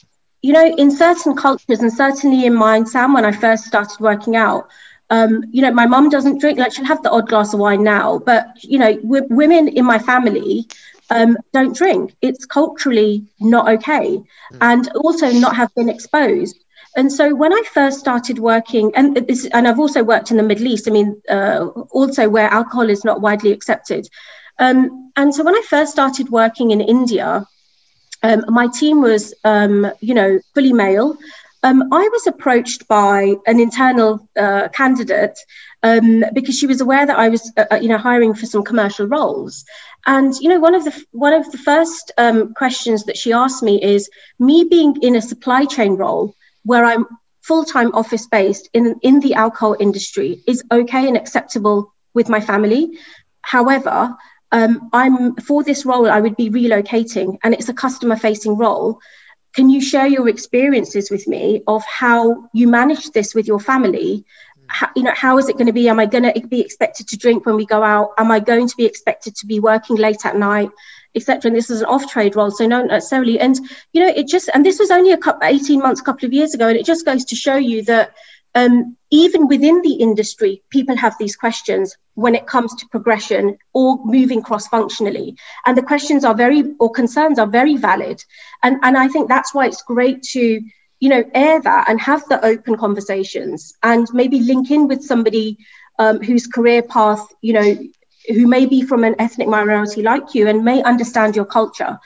you 0.42 0.52
know, 0.52 0.64
in 0.76 0.90
certain 0.90 1.34
cultures, 1.34 1.80
and 1.80 1.92
certainly 1.92 2.46
in 2.46 2.54
mine, 2.54 2.86
Sam, 2.86 3.14
when 3.14 3.24
I 3.24 3.32
first 3.32 3.64
started 3.64 3.98
working 4.00 4.36
out, 4.36 4.68
um, 5.10 5.44
you 5.50 5.62
know, 5.62 5.72
my 5.72 5.86
mum 5.86 6.08
doesn't 6.08 6.40
drink. 6.40 6.58
Like 6.58 6.72
she'll 6.72 6.84
have 6.84 7.02
the 7.02 7.10
odd 7.10 7.28
glass 7.28 7.54
of 7.54 7.60
wine 7.60 7.82
now, 7.82 8.18
but 8.18 8.48
you 8.62 8.78
know, 8.78 8.94
w- 8.96 9.26
women 9.30 9.68
in 9.68 9.84
my 9.84 9.98
family 9.98 10.66
um, 11.10 11.36
don't 11.52 11.76
drink. 11.76 12.14
It's 12.22 12.46
culturally 12.46 13.24
not 13.40 13.68
okay, 13.68 14.18
mm. 14.18 14.58
and 14.60 14.88
also 14.96 15.30
not 15.32 15.56
have 15.56 15.74
been 15.74 15.88
exposed. 15.88 16.58
And 16.96 17.12
so 17.12 17.34
when 17.34 17.52
I 17.52 17.62
first 17.72 17.98
started 17.98 18.38
working, 18.38 18.92
and 18.94 19.16
this, 19.16 19.46
and 19.46 19.66
I've 19.66 19.80
also 19.80 20.02
worked 20.04 20.30
in 20.30 20.36
the 20.36 20.42
Middle 20.42 20.66
East. 20.68 20.88
I 20.88 20.92
mean, 20.92 21.20
uh, 21.28 21.66
also 21.90 22.28
where 22.28 22.48
alcohol 22.48 22.88
is 22.88 23.04
not 23.04 23.20
widely 23.20 23.52
accepted. 23.52 24.08
Um, 24.58 25.12
and 25.16 25.34
so 25.34 25.44
when 25.44 25.54
I 25.54 25.62
first 25.68 25.92
started 25.92 26.28
working 26.30 26.70
in 26.70 26.80
India, 26.80 27.46
um, 28.22 28.44
my 28.48 28.68
team 28.68 29.02
was, 29.02 29.34
um, 29.44 29.90
you 30.00 30.14
know, 30.14 30.40
fully 30.54 30.72
male. 30.72 31.16
Um, 31.62 31.92
I 31.92 32.08
was 32.12 32.26
approached 32.26 32.88
by 32.88 33.34
an 33.46 33.58
internal 33.58 34.28
uh, 34.36 34.68
candidate 34.68 35.38
um, 35.82 36.24
because 36.32 36.58
she 36.58 36.66
was 36.66 36.80
aware 36.80 37.06
that 37.06 37.18
I 37.18 37.28
was, 37.28 37.52
uh, 37.56 37.64
uh, 37.70 37.76
you 37.76 37.88
know, 37.88 37.98
hiring 37.98 38.34
for 38.34 38.46
some 38.46 38.64
commercial 38.64 39.06
roles. 39.06 39.64
And 40.06 40.34
you 40.40 40.48
know, 40.48 40.60
one 40.60 40.74
of 40.74 40.84
the 40.84 41.04
one 41.12 41.32
of 41.32 41.50
the 41.50 41.58
first 41.58 42.12
um, 42.18 42.52
questions 42.54 43.04
that 43.04 43.16
she 43.16 43.32
asked 43.32 43.62
me 43.62 43.82
is, 43.82 44.10
me 44.38 44.64
being 44.64 44.96
in 45.02 45.16
a 45.16 45.22
supply 45.22 45.64
chain 45.64 45.96
role 45.96 46.34
where 46.64 46.84
I'm 46.84 47.06
full-time 47.42 47.94
office 47.94 48.26
based 48.26 48.68
in 48.72 48.98
in 49.02 49.20
the 49.20 49.34
alcohol 49.34 49.76
industry 49.78 50.42
is 50.46 50.62
okay 50.70 51.08
and 51.08 51.16
acceptable 51.16 51.94
with 52.12 52.28
my 52.28 52.40
family. 52.40 52.98
However, 53.40 54.14
um, 54.52 54.90
I'm 54.92 55.36
for 55.36 55.64
this 55.64 55.84
role, 55.84 56.08
I 56.08 56.20
would 56.20 56.36
be 56.36 56.50
relocating, 56.50 57.38
and 57.42 57.54
it's 57.54 57.68
a 57.68 57.74
customer 57.74 58.16
facing 58.16 58.56
role. 58.56 59.00
Can 59.54 59.70
you 59.70 59.80
share 59.80 60.06
your 60.06 60.28
experiences 60.28 61.10
with 61.10 61.28
me 61.28 61.62
of 61.66 61.84
how 61.84 62.48
you 62.52 62.68
manage 62.68 63.10
this 63.10 63.34
with 63.34 63.46
your 63.46 63.60
family? 63.60 64.24
How, 64.66 64.88
you 64.96 65.02
know, 65.02 65.12
how 65.14 65.38
is 65.38 65.48
it 65.48 65.54
going 65.54 65.66
to 65.66 65.72
be? 65.72 65.88
Am 65.88 66.00
I 66.00 66.06
going 66.06 66.24
to 66.24 66.46
be 66.48 66.60
expected 66.60 67.08
to 67.08 67.16
drink 67.16 67.46
when 67.46 67.56
we 67.56 67.66
go 67.66 67.82
out? 67.82 68.10
Am 68.18 68.30
I 68.30 68.40
going 68.40 68.66
to 68.66 68.76
be 68.76 68.84
expected 68.84 69.36
to 69.36 69.46
be 69.46 69.60
working 69.60 69.96
late 69.96 70.24
at 70.24 70.36
night, 70.36 70.70
etc.? 71.14 71.48
And 71.48 71.56
this 71.56 71.70
is 71.70 71.80
an 71.80 71.86
off 71.86 72.10
trade 72.10 72.34
role, 72.34 72.50
so 72.50 72.66
not 72.66 72.86
necessarily. 72.86 73.38
And 73.38 73.56
you 73.92 74.02
know, 74.02 74.12
it 74.14 74.26
just 74.26 74.50
and 74.54 74.64
this 74.64 74.78
was 74.78 74.90
only 74.90 75.12
a 75.12 75.18
couple, 75.18 75.46
eighteen 75.46 75.80
months, 75.80 76.00
a 76.00 76.04
couple 76.04 76.26
of 76.26 76.32
years 76.32 76.54
ago, 76.54 76.68
and 76.68 76.76
it 76.76 76.86
just 76.86 77.04
goes 77.04 77.24
to 77.26 77.36
show 77.36 77.56
you 77.56 77.82
that 77.84 78.14
um, 78.54 78.96
even 79.10 79.48
within 79.48 79.82
the 79.82 79.94
industry, 79.94 80.62
people 80.70 80.96
have 80.96 81.16
these 81.18 81.36
questions 81.36 81.96
when 82.14 82.34
it 82.34 82.46
comes 82.46 82.74
to 82.74 82.88
progression 82.88 83.58
or 83.72 83.98
moving 84.04 84.42
cross 84.42 84.68
functionally. 84.68 85.36
And 85.66 85.76
the 85.76 85.82
questions 85.82 86.24
are 86.24 86.34
very, 86.34 86.74
or 86.78 86.90
concerns 86.90 87.38
are 87.38 87.46
very 87.46 87.76
valid. 87.76 88.22
And, 88.62 88.78
and 88.82 88.96
I 88.96 89.08
think 89.08 89.28
that's 89.28 89.54
why 89.54 89.66
it's 89.66 89.82
great 89.82 90.22
to, 90.34 90.60
you 91.00 91.08
know, 91.08 91.24
air 91.34 91.60
that 91.60 91.88
and 91.88 92.00
have 92.00 92.24
the 92.28 92.44
open 92.44 92.76
conversations 92.76 93.74
and 93.82 94.06
maybe 94.12 94.40
link 94.40 94.70
in 94.70 94.88
with 94.88 95.02
somebody 95.02 95.58
um, 95.98 96.20
whose 96.22 96.46
career 96.46 96.82
path, 96.82 97.24
you 97.40 97.52
know, 97.52 97.78
who 98.28 98.46
may 98.46 98.66
be 98.66 98.82
from 98.82 99.04
an 99.04 99.16
ethnic 99.18 99.48
minority 99.48 100.02
like 100.02 100.34
you 100.34 100.48
and 100.48 100.64
may 100.64 100.82
understand 100.82 101.36
your 101.36 101.44
culture. 101.44 101.98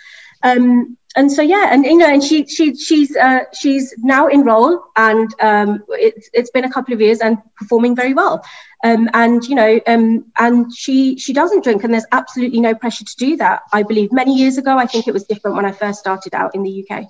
Um, 0.43 0.97
and 1.17 1.33
so 1.33 1.43
yeah, 1.43 1.69
and 1.73 1.85
you 1.85 1.97
know, 1.97 2.07
and 2.07 2.23
she 2.23 2.47
she 2.47 2.75
she's 2.77 3.17
uh, 3.17 3.41
she's 3.59 3.95
now 3.99 4.29
enrolled, 4.29 4.81
and 4.97 5.29
um, 5.41 5.83
it's 5.89 6.29
it's 6.33 6.51
been 6.51 6.65
a 6.65 6.71
couple 6.71 6.93
of 6.93 7.01
years 7.01 7.21
and 7.21 7.39
performing 7.57 7.97
very 7.97 8.15
well. 8.15 8.45
Um, 8.85 9.09
and 9.15 9.43
you 9.45 9.55
know, 9.55 9.81
um, 9.87 10.27
and 10.39 10.73
she 10.77 11.19
she 11.19 11.33
doesn't 11.33 11.65
drink, 11.65 11.83
and 11.83 11.93
there's 11.93 12.07
absolutely 12.13 12.61
no 12.61 12.75
pressure 12.75 13.05
to 13.05 13.17
do 13.17 13.37
that. 13.39 13.63
I 13.73 13.83
believe 13.83 14.13
many 14.13 14.37
years 14.37 14.59
ago, 14.59 14.77
I 14.77 14.87
think 14.87 15.09
it 15.09 15.15
was 15.15 15.25
different 15.25 15.57
when 15.57 15.65
I 15.65 15.73
first 15.73 15.99
started 15.99 16.35
out 16.35 16.55
in 16.55 16.63
the 16.63 16.87
UK. 16.89 17.07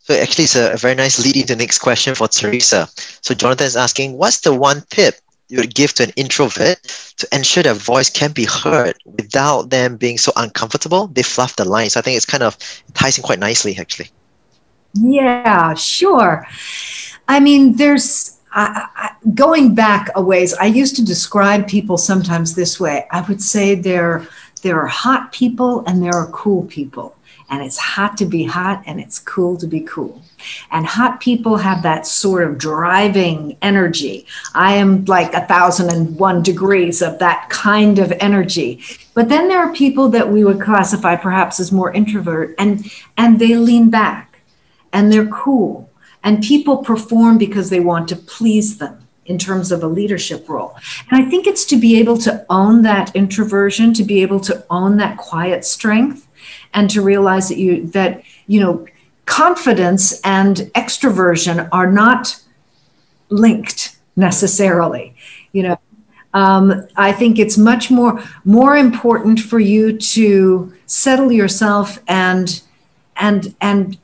So 0.00 0.14
actually, 0.14 0.44
it's 0.44 0.56
a, 0.56 0.72
a 0.72 0.76
very 0.76 0.96
nice 0.96 1.24
lead 1.24 1.36
into 1.36 1.54
the 1.54 1.56
next 1.56 1.78
question 1.78 2.16
for 2.16 2.26
Teresa. 2.26 2.88
So 2.96 3.34
Jonathan 3.34 3.66
is 3.66 3.76
asking, 3.76 4.14
what's 4.14 4.40
the 4.40 4.52
one 4.52 4.82
tip 4.90 5.14
you 5.52 5.58
would 5.58 5.74
give 5.74 5.92
to 5.92 6.04
an 6.04 6.12
introvert 6.16 6.82
to 7.18 7.28
ensure 7.30 7.62
their 7.62 7.74
voice 7.74 8.08
can 8.08 8.32
be 8.32 8.46
heard 8.46 8.96
without 9.04 9.68
them 9.68 9.98
being 9.98 10.16
so 10.16 10.32
uncomfortable? 10.36 11.08
They 11.08 11.22
fluff 11.22 11.56
the 11.56 11.66
lines. 11.66 11.94
I 11.94 12.00
think 12.00 12.16
it's 12.16 12.24
kind 12.24 12.42
of 12.42 12.56
ties 12.94 13.18
in 13.18 13.22
quite 13.22 13.38
nicely, 13.38 13.76
actually. 13.76 14.08
Yeah, 14.94 15.74
sure. 15.74 16.46
I 17.28 17.38
mean, 17.38 17.76
there's 17.76 18.38
I, 18.54 18.86
I, 18.96 19.10
going 19.34 19.74
back 19.74 20.08
a 20.14 20.22
ways. 20.22 20.54
I 20.54 20.66
used 20.66 20.96
to 20.96 21.04
describe 21.04 21.68
people 21.68 21.98
sometimes 21.98 22.54
this 22.54 22.80
way. 22.80 23.06
I 23.10 23.20
would 23.20 23.42
say 23.42 23.74
there 23.74 24.26
there 24.62 24.80
are 24.80 24.86
hot 24.86 25.32
people 25.32 25.84
and 25.86 26.02
there 26.02 26.14
are 26.14 26.28
cool 26.30 26.64
people 26.64 27.14
and 27.52 27.62
it's 27.62 27.76
hot 27.76 28.16
to 28.16 28.24
be 28.24 28.44
hot 28.44 28.82
and 28.86 28.98
it's 28.98 29.18
cool 29.18 29.58
to 29.58 29.66
be 29.66 29.80
cool. 29.80 30.22
And 30.70 30.86
hot 30.86 31.20
people 31.20 31.58
have 31.58 31.82
that 31.82 32.06
sort 32.06 32.44
of 32.44 32.56
driving 32.56 33.58
energy. 33.60 34.26
I 34.54 34.72
am 34.76 35.04
like 35.04 35.34
a 35.34 35.46
thousand 35.46 35.90
and 35.90 36.18
one 36.18 36.42
degrees 36.42 37.02
of 37.02 37.18
that 37.18 37.50
kind 37.50 37.98
of 37.98 38.10
energy. 38.12 38.82
But 39.12 39.28
then 39.28 39.48
there 39.48 39.58
are 39.58 39.72
people 39.74 40.08
that 40.08 40.30
we 40.30 40.44
would 40.44 40.62
classify 40.62 41.14
perhaps 41.14 41.60
as 41.60 41.70
more 41.70 41.92
introvert 41.92 42.54
and 42.58 42.90
and 43.18 43.38
they 43.38 43.54
lean 43.56 43.90
back 43.90 44.40
and 44.94 45.12
they're 45.12 45.26
cool. 45.26 45.90
And 46.24 46.42
people 46.42 46.78
perform 46.78 47.36
because 47.36 47.68
they 47.68 47.80
want 47.80 48.08
to 48.08 48.16
please 48.16 48.78
them 48.78 49.06
in 49.26 49.36
terms 49.38 49.70
of 49.70 49.82
a 49.82 49.86
leadership 49.86 50.48
role. 50.48 50.74
And 51.10 51.22
I 51.22 51.28
think 51.28 51.46
it's 51.46 51.66
to 51.66 51.76
be 51.76 51.98
able 51.98 52.16
to 52.18 52.46
own 52.48 52.82
that 52.82 53.14
introversion, 53.14 53.92
to 53.94 54.04
be 54.04 54.22
able 54.22 54.40
to 54.40 54.64
own 54.70 54.96
that 54.96 55.18
quiet 55.18 55.66
strength 55.66 56.26
and 56.74 56.90
to 56.90 57.02
realize 57.02 57.48
that 57.48 57.58
you 57.58 57.86
that 57.88 58.22
you 58.46 58.60
know 58.60 58.86
confidence 59.26 60.20
and 60.22 60.70
extroversion 60.74 61.68
are 61.72 61.90
not 61.90 62.40
linked 63.28 63.96
necessarily 64.16 65.14
you 65.52 65.62
know 65.62 65.78
um, 66.34 66.86
i 66.96 67.12
think 67.12 67.38
it's 67.38 67.56
much 67.56 67.90
more 67.90 68.22
more 68.44 68.76
important 68.76 69.40
for 69.40 69.58
you 69.58 69.96
to 69.96 70.72
settle 70.86 71.32
yourself 71.32 71.98
and 72.08 72.62
and 73.16 73.54
and 73.60 73.98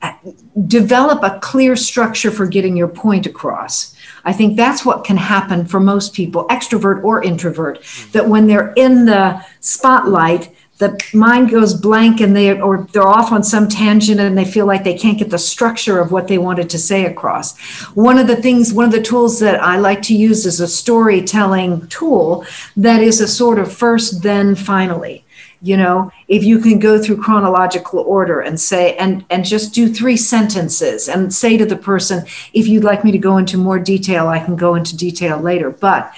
develop 0.67 1.23
a 1.23 1.39
clear 1.39 1.75
structure 1.75 2.31
for 2.31 2.45
getting 2.45 2.75
your 2.77 2.87
point 2.87 3.25
across. 3.25 3.95
I 4.23 4.33
think 4.33 4.55
that's 4.55 4.85
what 4.85 5.03
can 5.03 5.17
happen 5.17 5.65
for 5.65 5.79
most 5.79 6.13
people, 6.13 6.47
extrovert 6.47 7.03
or 7.03 7.23
introvert, 7.23 7.83
that 8.11 8.27
when 8.27 8.47
they're 8.47 8.73
in 8.73 9.05
the 9.05 9.43
spotlight, 9.59 10.53
the 10.79 10.97
mind 11.13 11.49
goes 11.49 11.73
blank 11.73 12.21
and 12.21 12.35
they 12.35 12.59
or 12.59 12.87
they're 12.93 13.07
off 13.07 13.33
on 13.33 13.43
some 13.43 13.67
tangent 13.67 14.19
and 14.19 14.37
they 14.37 14.45
feel 14.45 14.65
like 14.65 14.85
they 14.85 14.97
can't 14.97 15.19
get 15.19 15.29
the 15.29 15.37
structure 15.37 15.99
of 15.99 16.11
what 16.11 16.27
they 16.29 16.37
wanted 16.37 16.69
to 16.69 16.79
say 16.79 17.05
across. 17.05 17.57
One 17.95 18.17
of 18.17 18.27
the 18.27 18.37
things 18.37 18.73
one 18.73 18.85
of 18.85 18.91
the 18.91 19.01
tools 19.01 19.39
that 19.39 19.61
i 19.61 19.77
like 19.77 20.01
to 20.03 20.15
use 20.15 20.45
is 20.45 20.61
a 20.61 20.67
storytelling 20.67 21.85
tool 21.87 22.45
that 22.77 23.03
is 23.03 23.19
a 23.19 23.27
sort 23.27 23.59
of 23.59 23.71
first 23.71 24.23
then 24.23 24.55
finally. 24.55 25.25
You 25.61 25.75
know 25.75 26.13
if 26.29 26.45
you 26.45 26.59
can 26.59 26.79
go 26.79 27.01
through 27.01 27.21
chronological 27.21 27.99
order 27.99 28.39
and 28.39 28.57
say 28.57 28.95
and 28.95 29.25
and 29.29 29.43
just 29.43 29.73
do 29.73 29.93
three 29.93 30.15
sentences 30.15 31.09
and 31.09 31.33
say 31.33 31.57
to 31.57 31.65
the 31.65 31.75
person 31.75 32.25
if 32.53 32.69
you'd 32.69 32.85
like 32.85 33.03
me 33.03 33.11
to 33.11 33.17
go 33.17 33.35
into 33.35 33.57
more 33.57 33.79
detail 33.79 34.29
i 34.29 34.39
can 34.39 34.55
go 34.55 34.75
into 34.75 34.95
detail 34.95 35.37
later. 35.37 35.69
But 35.69 36.13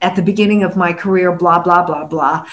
at 0.00 0.16
the 0.16 0.22
beginning 0.22 0.62
of 0.62 0.74
my 0.74 0.94
career 0.94 1.32
blah 1.32 1.58
blah 1.58 1.84
blah 1.84 2.06
blah 2.06 2.46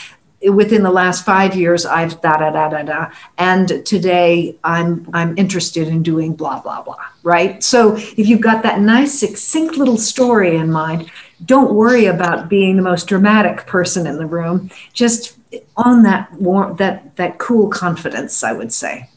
within 0.52 0.84
the 0.84 0.92
last 0.92 1.26
five 1.26 1.56
years 1.56 1.86
i've 1.86 2.20
da 2.22 2.38
da 2.38 2.50
da 2.50 2.70
da 2.70 2.84
da. 2.84 3.12
And 3.38 3.86
today 3.86 4.56
i'm 4.64 5.08
i'm 5.14 5.38
interested 5.38 5.88
in 5.88 6.04
doing 6.04 6.36
blah 6.36 6.62
blah 6.62 6.82
blah 6.82 6.98
right? 7.24 7.64
So 7.64 7.96
if 7.96 8.28
you've 8.28 8.42
got 8.42 8.64
that 8.64 8.82
nice 8.82 9.18
succinct 9.20 9.78
little 9.78 9.98
story 9.98 10.58
in 10.58 10.72
mind 10.72 11.10
don't 11.46 11.74
worry 11.74 12.06
about 12.06 12.48
being 12.48 12.78
the 12.78 12.82
most 12.82 13.08
dramatic 13.08 13.66
person 13.68 14.08
in 14.08 14.18
the 14.18 14.26
room. 14.26 14.72
Just 14.94 15.38
on 15.76 16.04
that 16.04 16.32
warm 16.34 16.76
that 16.78 17.16
that 17.16 17.38
cool 17.38 17.68
confidence 17.70 18.44
i 18.44 18.52
would 18.52 18.74
say 18.74 19.08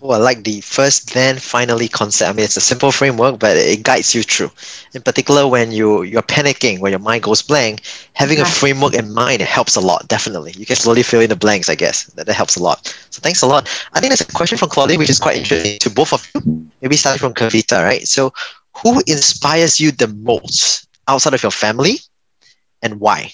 Oh, 0.00 0.10
I 0.10 0.16
like 0.18 0.44
the 0.44 0.60
first 0.60 1.12
then 1.12 1.38
finally 1.38 1.88
concept. 1.88 2.30
I 2.30 2.32
mean, 2.32 2.44
it's 2.44 2.56
a 2.56 2.60
simple 2.60 2.92
framework, 2.92 3.40
but 3.40 3.56
it 3.56 3.82
guides 3.82 4.14
you 4.14 4.22
through. 4.22 4.50
In 4.94 5.02
particular, 5.02 5.48
when 5.48 5.72
you 5.72 6.02
you're 6.02 6.22
panicking, 6.22 6.78
when 6.78 6.92
your 6.92 7.00
mind 7.00 7.24
goes 7.24 7.42
blank, 7.42 7.82
having 8.12 8.38
a 8.38 8.44
framework 8.44 8.94
in 8.94 9.12
mind 9.12 9.42
it 9.42 9.48
helps 9.48 9.74
a 9.74 9.80
lot. 9.80 10.06
Definitely, 10.06 10.52
you 10.56 10.66
can 10.66 10.76
slowly 10.76 11.02
fill 11.02 11.20
in 11.20 11.30
the 11.30 11.36
blanks. 11.36 11.68
I 11.68 11.74
guess 11.74 12.04
that, 12.14 12.26
that 12.26 12.34
helps 12.34 12.54
a 12.56 12.62
lot. 12.62 12.86
So 13.10 13.20
thanks 13.20 13.42
a 13.42 13.46
lot. 13.46 13.68
I 13.92 14.00
think 14.00 14.10
there's 14.10 14.20
a 14.20 14.32
question 14.32 14.56
from 14.56 14.68
Claudine, 14.68 14.98
which 14.98 15.10
is 15.10 15.18
quite 15.18 15.36
interesting 15.36 15.80
to 15.80 15.90
both 15.90 16.12
of 16.12 16.30
you. 16.32 16.70
Maybe 16.80 16.96
starting 16.96 17.18
from 17.18 17.34
Kavita, 17.34 17.82
right? 17.82 18.06
So, 18.06 18.32
who 18.82 19.02
inspires 19.08 19.80
you 19.80 19.90
the 19.90 20.06
most 20.06 20.86
outside 21.08 21.34
of 21.34 21.42
your 21.42 21.50
family, 21.50 21.98
and 22.82 23.00
why? 23.00 23.32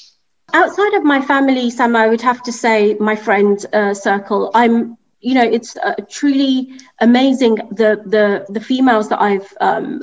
Outside 0.55 0.95
of 0.95 1.05
my 1.05 1.21
family, 1.21 1.69
Sam, 1.71 1.95
I 1.95 2.09
would 2.09 2.23
have 2.23 2.43
to 2.45 2.53
say 2.53 2.95
my 3.01 3.17
friend 3.17 3.59
uh, 3.75 3.93
circle. 3.93 4.51
I'm 4.55 4.97
you 5.25 5.35
know, 5.35 5.43
it's 5.43 5.77
uh, 5.77 5.95
truly 6.09 6.79
amazing 7.01 7.57
the 7.71 8.03
the 8.07 8.45
the 8.51 8.61
females 8.61 9.09
that 9.09 9.21
I've 9.21 9.53
um, 9.61 10.03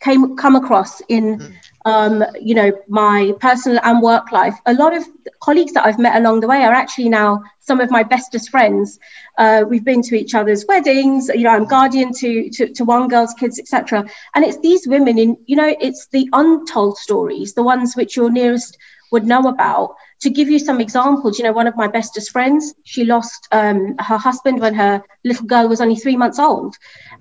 came 0.00 0.36
come 0.36 0.56
across 0.56 1.00
in 1.08 1.54
um, 1.84 2.24
you 2.40 2.54
know 2.54 2.72
my 2.88 3.32
personal 3.40 3.78
and 3.82 4.00
work 4.00 4.32
life. 4.32 4.54
A 4.66 4.72
lot 4.74 4.96
of 4.96 5.04
colleagues 5.40 5.72
that 5.72 5.84
I've 5.84 5.98
met 5.98 6.16
along 6.16 6.40
the 6.40 6.48
way 6.48 6.62
are 6.64 6.72
actually 6.72 7.10
now 7.10 7.42
some 7.60 7.80
of 7.80 7.90
my 7.90 8.02
bestest 8.02 8.48
friends. 8.48 8.98
Uh, 9.36 9.64
we've 9.68 9.84
been 9.84 10.02
to 10.02 10.14
each 10.14 10.34
other's 10.34 10.64
weddings. 10.66 11.28
You 11.28 11.42
know, 11.42 11.50
I'm 11.50 11.66
guardian 11.66 12.12
to 12.14 12.48
to, 12.50 12.72
to 12.72 12.84
one 12.84 13.08
girl's 13.08 13.34
kids, 13.34 13.58
etc. 13.58 14.06
And 14.34 14.44
it's 14.44 14.58
these 14.60 14.88
women 14.88 15.18
in 15.18 15.36
you 15.46 15.56
know, 15.56 15.76
it's 15.80 16.06
the 16.08 16.28
untold 16.32 16.96
stories, 16.96 17.52
the 17.52 17.62
ones 17.62 17.96
which 17.96 18.16
your 18.16 18.30
nearest 18.30 18.78
would 19.12 19.26
know 19.26 19.42
about 19.48 19.94
to 20.20 20.30
give 20.30 20.48
you 20.48 20.58
some 20.58 20.80
examples, 20.80 21.38
you 21.38 21.44
know, 21.44 21.52
one 21.52 21.66
of 21.66 21.76
my 21.76 21.86
bestest 21.86 22.30
friends, 22.30 22.74
she 22.84 23.04
lost 23.04 23.46
um, 23.52 23.96
her 23.98 24.18
husband 24.18 24.60
when 24.60 24.74
her 24.74 25.02
little 25.24 25.46
girl 25.46 25.68
was 25.68 25.80
only 25.80 25.96
three 25.96 26.16
months 26.16 26.38
old, 26.38 26.76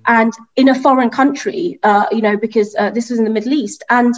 and 0.07 0.33
in 0.55 0.69
a 0.69 0.75
foreign 0.75 1.09
country, 1.09 1.79
uh, 1.83 2.05
you 2.11 2.21
know, 2.21 2.37
because 2.37 2.75
uh, 2.77 2.89
this 2.89 3.09
was 3.09 3.19
in 3.19 3.25
the 3.25 3.31
Middle 3.31 3.53
East, 3.53 3.83
and 3.89 4.15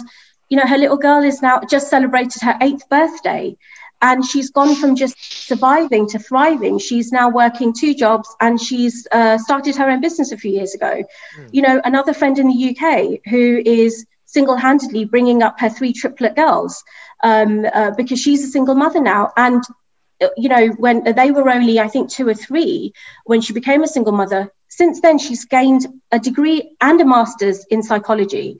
you 0.48 0.56
know, 0.56 0.66
her 0.66 0.78
little 0.78 0.96
girl 0.96 1.22
is 1.22 1.42
now 1.42 1.60
just 1.60 1.90
celebrated 1.90 2.42
her 2.42 2.56
eighth 2.60 2.88
birthday, 2.88 3.56
and 4.02 4.24
she's 4.24 4.50
gone 4.50 4.74
from 4.74 4.96
just 4.96 5.14
surviving 5.46 6.08
to 6.08 6.18
thriving. 6.18 6.78
She's 6.78 7.12
now 7.12 7.28
working 7.28 7.72
two 7.72 7.94
jobs, 7.94 8.34
and 8.40 8.60
she's 8.60 9.06
uh, 9.12 9.36
started 9.38 9.76
her 9.76 9.90
own 9.90 10.00
business 10.00 10.32
a 10.32 10.38
few 10.38 10.52
years 10.52 10.74
ago. 10.74 11.04
Mm. 11.38 11.48
You 11.52 11.62
know, 11.62 11.80
another 11.84 12.14
friend 12.14 12.38
in 12.38 12.48
the 12.48 12.70
UK 12.70 13.20
who 13.30 13.62
is 13.64 14.06
single-handedly 14.32 15.04
bringing 15.06 15.42
up 15.42 15.58
her 15.60 15.68
three 15.68 15.92
triplet 15.92 16.36
girls 16.36 16.82
um, 17.22 17.66
uh, 17.72 17.90
because 17.96 18.20
she's 18.20 18.44
a 18.44 18.52
single 18.56 18.74
mother 18.74 19.00
now. 19.00 19.32
And, 19.36 19.62
you 20.36 20.48
know, 20.48 20.68
when 20.84 21.02
they 21.02 21.30
were 21.30 21.50
only, 21.50 21.80
I 21.80 21.88
think, 21.88 22.10
two 22.10 22.28
or 22.28 22.34
three 22.34 22.92
when 23.24 23.40
she 23.40 23.52
became 23.52 23.82
a 23.82 23.88
single 23.88 24.12
mother, 24.12 24.52
since 24.68 25.00
then 25.00 25.18
she's 25.18 25.44
gained 25.46 25.86
a 26.12 26.18
degree 26.18 26.76
and 26.80 27.00
a 27.00 27.04
master's 27.04 27.64
in 27.66 27.82
psychology. 27.82 28.58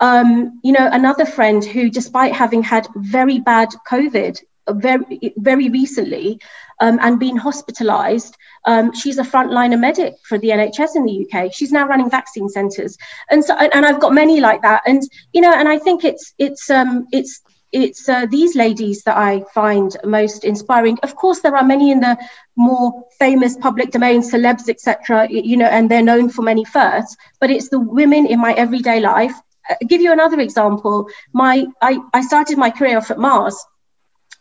Um, 0.00 0.60
you 0.64 0.72
know, 0.72 0.88
another 0.90 1.26
friend 1.26 1.62
who, 1.62 1.90
despite 1.90 2.34
having 2.34 2.62
had 2.62 2.88
very 2.96 3.38
bad 3.38 3.68
COVID 3.90 4.40
very, 4.68 5.34
very 5.36 5.68
recently 5.68 6.40
um, 6.80 6.98
and 7.02 7.18
been 7.18 7.36
hospitalized, 7.36 8.36
um, 8.66 8.92
she's 8.92 9.18
a 9.18 9.22
frontliner 9.22 9.78
medic 9.78 10.14
for 10.24 10.38
the 10.38 10.48
NHS 10.48 10.96
in 10.96 11.04
the 11.04 11.26
UK. 11.26 11.52
She's 11.52 11.72
now 11.72 11.86
running 11.86 12.10
vaccine 12.10 12.48
centres, 12.48 12.96
and 13.30 13.44
so 13.44 13.54
and 13.54 13.86
I've 13.86 14.00
got 14.00 14.12
many 14.12 14.40
like 14.40 14.62
that. 14.62 14.82
And 14.86 15.02
you 15.32 15.40
know, 15.40 15.52
and 15.52 15.68
I 15.68 15.78
think 15.78 16.04
it's 16.04 16.34
it's 16.38 16.68
um, 16.70 17.06
it's 17.12 17.40
it's 17.72 18.08
uh, 18.08 18.26
these 18.26 18.56
ladies 18.56 19.02
that 19.04 19.16
I 19.16 19.44
find 19.54 19.96
most 20.04 20.44
inspiring. 20.44 20.98
Of 21.02 21.14
course, 21.16 21.40
there 21.40 21.56
are 21.56 21.64
many 21.64 21.90
in 21.90 22.00
the 22.00 22.18
more 22.56 23.04
famous 23.18 23.56
public 23.56 23.92
domain, 23.92 24.22
celebs, 24.22 24.68
etc. 24.68 25.28
You 25.30 25.56
know, 25.56 25.66
and 25.66 25.90
they're 25.90 26.02
known 26.02 26.28
for 26.28 26.42
many 26.42 26.64
firsts. 26.64 27.16
But 27.40 27.50
it's 27.50 27.68
the 27.68 27.80
women 27.80 28.26
in 28.26 28.40
my 28.40 28.52
everyday 28.54 29.00
life. 29.00 29.34
I'll 29.68 29.76
uh, 29.76 29.86
give 29.86 30.00
you 30.00 30.12
another 30.12 30.40
example. 30.40 31.08
My 31.32 31.66
I, 31.80 31.98
I 32.12 32.22
started 32.22 32.58
my 32.58 32.70
career 32.70 32.98
off 32.98 33.10
at 33.10 33.18
Mars. 33.18 33.56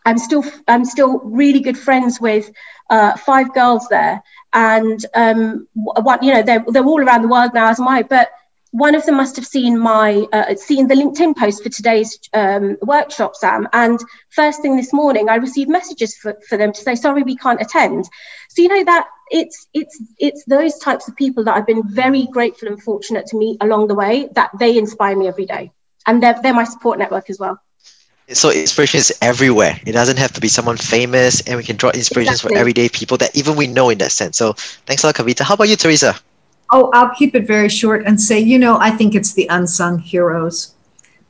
I'm 0.06 0.18
still 0.18 0.44
I'm 0.68 0.86
still 0.86 1.20
really 1.20 1.60
good 1.60 1.78
friends 1.78 2.20
with 2.20 2.52
uh, 2.90 3.16
five 3.18 3.54
girls 3.54 3.88
there, 3.90 4.24
and 4.54 5.04
um, 5.16 5.68
you 6.22 6.34
know 6.34 6.44
they're 6.44 6.66
they're 6.68 6.86
all 6.86 7.02
around 7.02 7.22
the 7.24 7.28
world 7.28 7.54
now 7.54 7.70
as 7.70 7.80
am 7.80 7.88
I. 7.88 8.04
But 8.04 8.30
one 8.72 8.94
of 8.96 9.06
them 9.06 9.16
must 9.18 9.36
have 9.36 9.46
seen 9.46 9.78
my 9.80 10.28
uh, 10.32 10.56
seen 10.56 10.88
the 10.88 10.96
LinkedIn 10.96 11.36
post 11.36 11.64
for 11.64 11.70
today's 11.70 12.20
um, 12.34 12.78
workshop, 12.82 13.36
Sam. 13.36 13.68
And 13.74 14.00
first 14.30 14.62
thing 14.62 14.76
this 14.76 14.94
morning, 14.94 15.30
I 15.30 15.36
received 15.36 15.70
messages 15.70 16.16
for, 16.16 16.36
for 16.48 16.58
them 16.58 16.72
to 16.74 16.82
say, 16.82 16.96
"Sorry, 16.96 17.24
we 17.24 17.36
can't 17.36 17.62
attend." 17.62 18.06
So 18.50 18.62
you 18.62 18.70
know 18.70 18.84
that 18.84 19.08
it's 19.30 19.68
it's 19.74 20.02
it's 20.18 20.44
those 20.46 20.78
types 20.80 21.08
of 21.08 21.16
people 21.16 21.44
that 21.46 21.56
I've 21.56 21.68
been 21.68 21.88
very 21.88 22.28
grateful 22.28 22.68
and 22.68 22.82
fortunate 22.82 23.28
to 23.28 23.38
meet 23.38 23.58
along 23.62 23.88
the 23.88 23.96
way. 23.96 24.30
That 24.34 24.52
they 24.60 24.78
inspire 24.78 25.16
me 25.16 25.28
every 25.28 25.46
day, 25.46 25.72
and 26.06 26.22
they're 26.22 26.40
they're 26.42 26.54
my 26.54 26.64
support 26.64 27.00
network 27.00 27.30
as 27.30 27.40
well. 27.40 27.60
So 28.34 28.52
inspiration 28.52 29.00
is 29.00 29.12
everywhere. 29.22 29.80
It 29.86 29.94
doesn't 29.94 30.18
have 30.18 30.32
to 30.34 30.42
be 30.42 30.48
someone 30.48 30.78
famous, 30.78 31.42
and 31.48 31.58
we 31.58 31.63
can 31.63 31.76
draw 31.76 31.89
inspirations 31.89 32.38
exactly. 32.38 32.56
for 32.56 32.60
everyday 32.60 32.89
people 32.89 33.18
that 33.18 33.36
even 33.36 33.56
we 33.56 33.65
know 33.65 33.89
in 33.89 33.98
that 34.00 34.12
sense. 34.12 34.38
So 34.38 34.54
thanks 34.86 35.04
a 35.04 35.08
lot, 35.08 35.15
Kavita. 35.15 35.42
How 35.42 35.56
about 35.56 35.70
you, 35.70 35.76
Teresa? 35.76 36.15
Oh, 36.72 36.92
I'll 36.94 37.13
keep 37.15 37.34
it 37.34 37.48
very 37.48 37.70
short 37.70 38.06
and 38.06 38.22
say, 38.22 38.39
you 38.39 38.60
know, 38.60 38.78
I 38.80 38.92
think 38.92 39.15
it's 39.15 39.34
the 39.34 39.48
unsung 39.50 39.98
heroes, 39.98 40.76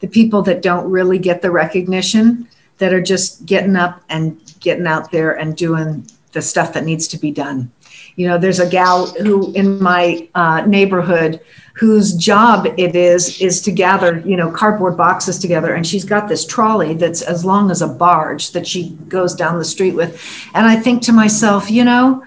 the 0.02 0.08
people 0.08 0.42
that 0.42 0.62
don't 0.62 0.90
really 0.90 1.18
get 1.18 1.42
the 1.42 1.52
recognition, 1.52 2.50
that 2.80 2.94
are 2.94 3.02
just 3.02 3.46
getting 3.46 3.78
up 3.78 4.02
and 4.10 4.38
getting 4.60 4.88
out 4.88 5.12
there 5.12 5.32
and 5.32 5.56
doing 5.56 6.06
the 6.34 6.42
stuff 6.42 6.74
that 6.74 6.84
needs 6.84 7.08
to 7.10 7.18
be 7.18 7.32
done. 7.32 7.72
You 8.18 8.28
know, 8.28 8.38
there's 8.38 8.60
a 8.60 8.70
gal 8.70 9.08
who 9.08 9.54
in 9.54 9.82
my 9.82 10.28
uh, 10.36 10.66
neighborhood 10.66 11.40
whose 11.80 12.14
job 12.14 12.68
it 12.78 12.94
is 12.94 13.40
is 13.40 13.62
to 13.62 13.72
gather, 13.72 14.20
you 14.26 14.36
know, 14.36 14.52
cardboard 14.52 14.98
boxes 14.98 15.40
together, 15.40 15.74
and 15.76 15.88
she's 15.88 16.04
got 16.04 16.28
this 16.28 16.46
trolley 16.46 16.94
that's 16.94 17.22
as 17.22 17.46
long 17.46 17.72
as 17.72 17.82
a 17.82 17.88
barge 17.88 18.52
that 18.52 18.68
she 18.68 18.90
goes 19.08 19.34
down 19.34 19.58
the 19.58 19.64
street 19.64 19.96
with. 19.96 20.22
And 20.54 20.68
I 20.68 20.76
think 20.76 21.02
to 21.04 21.14
myself, 21.14 21.72
you 21.72 21.86
know, 21.86 22.26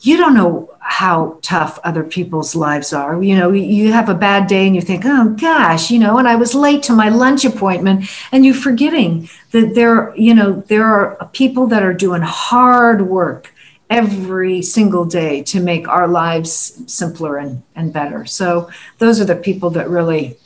you 0.00 0.18
don't 0.18 0.34
know 0.34 0.70
how 0.80 1.38
tough 1.40 1.78
other 1.82 2.04
people's 2.04 2.54
lives 2.54 2.92
are. 2.92 3.22
You 3.22 3.36
know, 3.36 3.52
you 3.52 3.90
have 3.90 4.10
a 4.10 4.14
bad 4.14 4.46
day 4.46 4.66
and 4.66 4.76
you 4.76 4.82
think, 4.82 5.02
oh 5.06 5.30
gosh, 5.30 5.90
you 5.90 5.98
know, 5.98 6.18
and 6.18 6.28
I 6.28 6.36
was 6.36 6.54
late 6.54 6.82
to 6.84 6.92
my 6.92 7.08
lunch 7.08 7.46
appointment, 7.46 8.04
and 8.32 8.44
you're 8.44 8.54
forgetting 8.54 9.30
that 9.52 9.74
there, 9.74 10.14
you 10.14 10.34
know, 10.34 10.62
there 10.66 10.84
are 10.84 11.30
people 11.32 11.68
that 11.68 11.82
are 11.82 11.94
doing 11.94 12.20
hard 12.20 13.08
work 13.08 13.54
every 13.90 14.62
single 14.62 15.04
day 15.04 15.42
to 15.42 15.60
make 15.60 15.88
our 15.88 16.08
lives 16.08 16.82
simpler 16.86 17.38
and, 17.38 17.62
and 17.74 17.92
better. 17.92 18.26
So 18.26 18.70
those 18.98 19.20
are 19.20 19.24
the 19.24 19.36
people 19.36 19.70
that 19.70 19.88
really 19.88 20.36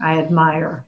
I 0.00 0.18
admire. 0.18 0.86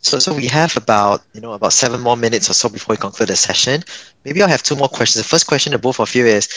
So, 0.00 0.18
so 0.18 0.34
we 0.34 0.46
have 0.48 0.76
about 0.76 1.22
you 1.32 1.40
know 1.40 1.54
about 1.54 1.72
seven 1.72 2.00
more 2.00 2.16
minutes 2.16 2.50
or 2.50 2.52
so 2.52 2.68
before 2.68 2.92
we 2.92 2.98
conclude 2.98 3.30
the 3.30 3.36
session. 3.36 3.82
Maybe 4.24 4.42
I'll 4.42 4.48
have 4.48 4.62
two 4.62 4.76
more 4.76 4.88
questions. 4.88 5.24
The 5.24 5.28
first 5.28 5.46
question 5.46 5.72
to 5.72 5.78
both 5.78 5.98
of 5.98 6.14
you 6.14 6.26
is 6.26 6.48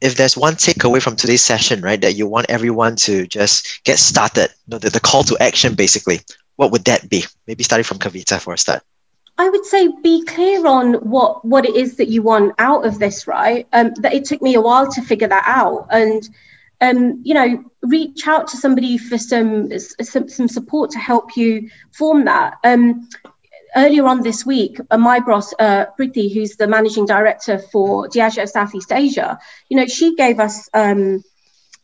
if 0.00 0.14
there's 0.16 0.36
one 0.36 0.54
takeaway 0.54 1.02
from 1.02 1.16
today's 1.16 1.42
session, 1.42 1.82
right, 1.82 2.00
that 2.00 2.14
you 2.14 2.26
want 2.26 2.46
everyone 2.48 2.96
to 2.96 3.26
just 3.26 3.84
get 3.84 3.98
started, 3.98 4.48
you 4.66 4.72
know, 4.72 4.78
the, 4.78 4.90
the 4.90 5.00
call 5.00 5.24
to 5.24 5.36
action 5.40 5.74
basically, 5.74 6.20
what 6.56 6.70
would 6.70 6.84
that 6.84 7.08
be? 7.08 7.24
Maybe 7.46 7.64
starting 7.64 7.84
from 7.84 7.98
Kavita 7.98 8.40
for 8.40 8.54
a 8.54 8.58
start. 8.58 8.82
I 9.38 9.48
would 9.50 9.64
say 9.66 9.88
be 10.02 10.24
clear 10.24 10.66
on 10.66 10.94
what 10.94 11.44
what 11.44 11.66
it 11.66 11.76
is 11.76 11.96
that 11.96 12.08
you 12.08 12.22
want 12.22 12.54
out 12.58 12.86
of 12.86 12.98
this, 12.98 13.26
right? 13.26 13.66
Um, 13.72 13.92
that 14.00 14.14
it 14.14 14.24
took 14.24 14.40
me 14.40 14.54
a 14.54 14.60
while 14.60 14.90
to 14.92 15.02
figure 15.02 15.28
that 15.28 15.44
out, 15.46 15.88
and 15.90 16.28
um, 16.80 17.20
you 17.24 17.34
know, 17.34 17.64
reach 17.82 18.26
out 18.26 18.48
to 18.48 18.56
somebody 18.56 18.98
for 18.98 19.18
some, 19.18 19.70
some, 19.78 20.28
some 20.28 20.48
support 20.48 20.90
to 20.90 20.98
help 20.98 21.36
you 21.36 21.70
form 21.92 22.24
that. 22.26 22.58
Um, 22.64 23.08
earlier 23.76 24.06
on 24.06 24.22
this 24.22 24.44
week, 24.44 24.78
uh, 24.90 24.98
my 24.98 25.20
boss, 25.20 25.52
uh, 25.58 25.86
Priti, 25.98 26.32
who's 26.32 26.56
the 26.56 26.66
managing 26.66 27.06
director 27.06 27.58
for 27.58 28.08
Diageo 28.08 28.48
Southeast 28.48 28.92
Asia, 28.92 29.38
you 29.68 29.76
know, 29.76 29.86
she 29.86 30.14
gave 30.16 30.38
us 30.40 30.68
um, 30.74 31.22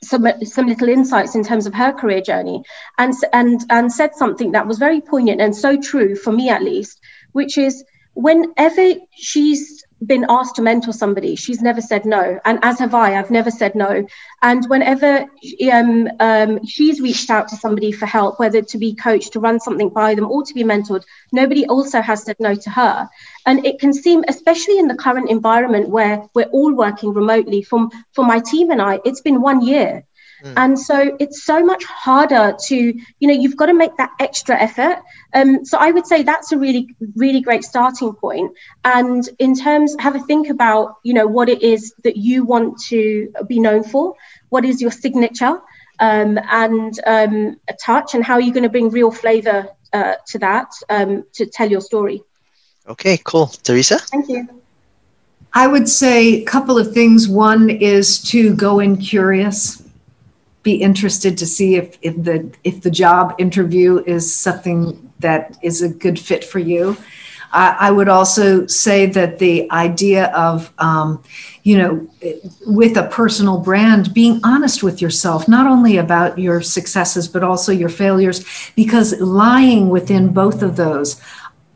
some 0.03 0.27
some 0.45 0.67
little 0.67 0.89
insights 0.89 1.35
in 1.35 1.45
terms 1.45 1.67
of 1.67 1.75
her 1.75 1.93
career 1.93 2.21
journey, 2.21 2.63
and 2.99 3.15
and 3.33 3.65
and 3.71 3.93
said 3.93 4.15
something 4.15 4.53
that 4.53 4.67
was 4.67 4.79
very 4.79 5.01
poignant 5.01 5.41
and 5.41 5.55
so 5.55 5.81
true 5.81 6.17
for 6.17 6.33
me 6.33 6.49
at 6.51 6.63
least, 6.63 7.01
which 7.33 7.59
is 7.59 7.85
whenever 8.15 8.95
she's 9.15 9.85
been 10.07 10.27
asked 10.29 10.57
to 10.57 10.63
mentor 10.63 10.93
somebody, 10.93 11.37
she's 11.37 11.63
never 11.63 11.81
said 11.81 12.05
no. 12.05 12.39
And 12.45 12.59
as 12.63 12.79
have 12.79 12.95
I, 12.95 13.19
I've 13.19 13.31
never 13.31 13.51
said 13.51 13.75
no. 13.75 14.05
And 14.43 14.65
whenever 14.67 15.27
um, 15.73 16.09
um, 16.19 16.67
she's 16.67 17.01
reached 17.01 17.31
out 17.31 17.49
to 17.49 17.57
somebody 17.57 17.93
for 17.93 18.07
help, 18.07 18.39
whether 18.39 18.63
to 18.63 18.79
be 18.79 18.95
coached, 18.95 19.33
to 19.35 19.41
run 19.41 19.61
something 19.61 19.89
by 19.89 20.15
them, 20.15 20.31
or 20.31 20.45
to 20.45 20.55
be 20.55 20.65
mentored, 20.65 21.05
nobody 21.31 21.67
also 21.67 22.01
has 22.01 22.25
said 22.25 22.37
no 22.41 22.55
to 22.55 22.71
her. 22.71 23.09
And 23.47 23.65
it 23.65 23.79
can 23.79 23.93
seem, 23.93 24.25
especially 24.29 24.79
in 24.79 24.89
the 24.89 24.97
current 24.97 25.31
environment 25.31 25.89
where 25.89 26.25
we're 26.35 26.47
all 26.47 26.75
working 26.75 27.13
remotely, 27.13 27.63
from 27.63 27.91
for 28.13 28.25
my 28.25 28.41
team 28.41 28.71
and 28.71 28.83
I, 28.83 29.01
it's 29.05 29.21
been 29.21 29.41
one 29.41 29.65
year. 29.65 30.05
Mm. 30.43 30.55
And 30.57 30.79
so 30.79 31.17
it's 31.21 31.45
so 31.45 31.65
much 31.65 31.85
harder 31.85 32.57
to, 32.67 32.77
you 32.77 33.29
know, 33.29 33.35
you've 33.35 33.57
got 33.57 33.67
to 33.67 33.75
make 33.75 33.97
that 33.97 34.11
extra 34.19 34.61
effort. 34.61 35.03
Um, 35.35 35.65
so 35.65 35.79
I 35.79 35.91
would 35.91 36.07
say 36.07 36.23
that's 36.23 36.53
a 36.53 36.59
really, 36.59 36.95
really 37.15 37.41
great 37.41 37.65
starting 37.65 38.13
point. 38.13 38.53
And 38.85 39.29
in 39.39 39.55
terms, 39.55 39.95
have 40.01 40.17
a 40.17 40.21
think 40.21 40.49
about, 40.49 40.97
you 41.05 41.15
know, 41.15 41.27
what 41.27 41.49
it 41.49 41.63
is 41.63 41.95
that 42.03 42.17
you 42.17 42.45
want 42.45 42.81
to 42.89 43.33
be 43.47 43.61
known 43.61 43.85
for. 43.85 44.15
What 44.49 44.65
is 44.65 44.81
your 44.81 44.91
signature 44.91 45.61
um, 46.01 46.39
and 46.51 46.99
um, 47.07 47.57
a 47.69 47.75
touch, 47.75 48.15
and 48.15 48.25
how 48.25 48.35
are 48.35 48.41
you 48.41 48.53
going 48.53 48.65
to 48.65 48.69
bring 48.69 48.91
real 48.91 49.13
flavor 49.13 49.69
uh, 49.93 50.15
to 50.29 50.39
that 50.41 50.73
um, 50.91 51.25
to 51.35 51.47
tell 51.47 51.71
your 51.71 51.81
story? 51.81 52.23
Okay, 52.89 53.19
cool. 53.23 53.47
Teresa? 53.47 53.99
Thank 53.99 54.29
you. 54.29 54.49
I 55.55 55.69
would 55.69 55.89
say 55.89 56.43
a 56.43 56.45
couple 56.45 56.79
of 56.79 56.93
things. 56.93 57.29
One 57.29 57.71
is 57.71 58.21
to 58.31 58.55
go 58.55 58.81
in 58.81 58.97
curious 58.97 59.83
be 60.63 60.75
interested 60.75 61.37
to 61.39 61.47
see 61.47 61.77
if, 61.77 61.99
if 62.03 62.15
the 62.23 62.53
if 62.65 62.83
the 62.83 62.91
job 62.91 63.35
interview 63.39 64.03
is 64.05 64.35
something 64.35 65.13
that 65.19 65.57
is 65.63 65.83
a 65.83 65.89
good 65.89 66.19
fit 66.19 66.45
for 66.45 66.59
you. 66.59 66.97
Uh, 67.53 67.77
I 67.79 67.91
would 67.91 68.09
also 68.09 68.67
say 68.67 69.05
that 69.07 69.39
the 69.39 69.71
idea 69.71 70.27
of 70.33 70.73
um, 70.79 71.23
you 71.65 71.77
know 71.77 72.09
with 72.67 72.97
a 72.97 73.09
personal 73.09 73.59
brand 73.59 74.15
being 74.15 74.41
honest 74.45 74.83
with 74.83 75.03
yourself 75.03 75.49
not 75.49 75.67
only 75.67 75.97
about 75.97 76.39
your 76.39 76.61
successes 76.63 77.29
but 77.29 77.43
also 77.43 77.73
your 77.73 77.89
failures 77.89 78.45
because 78.75 79.21
lying 79.21 79.89
within 79.89 80.33
both 80.33 80.63
of 80.63 80.77
those 80.77 81.21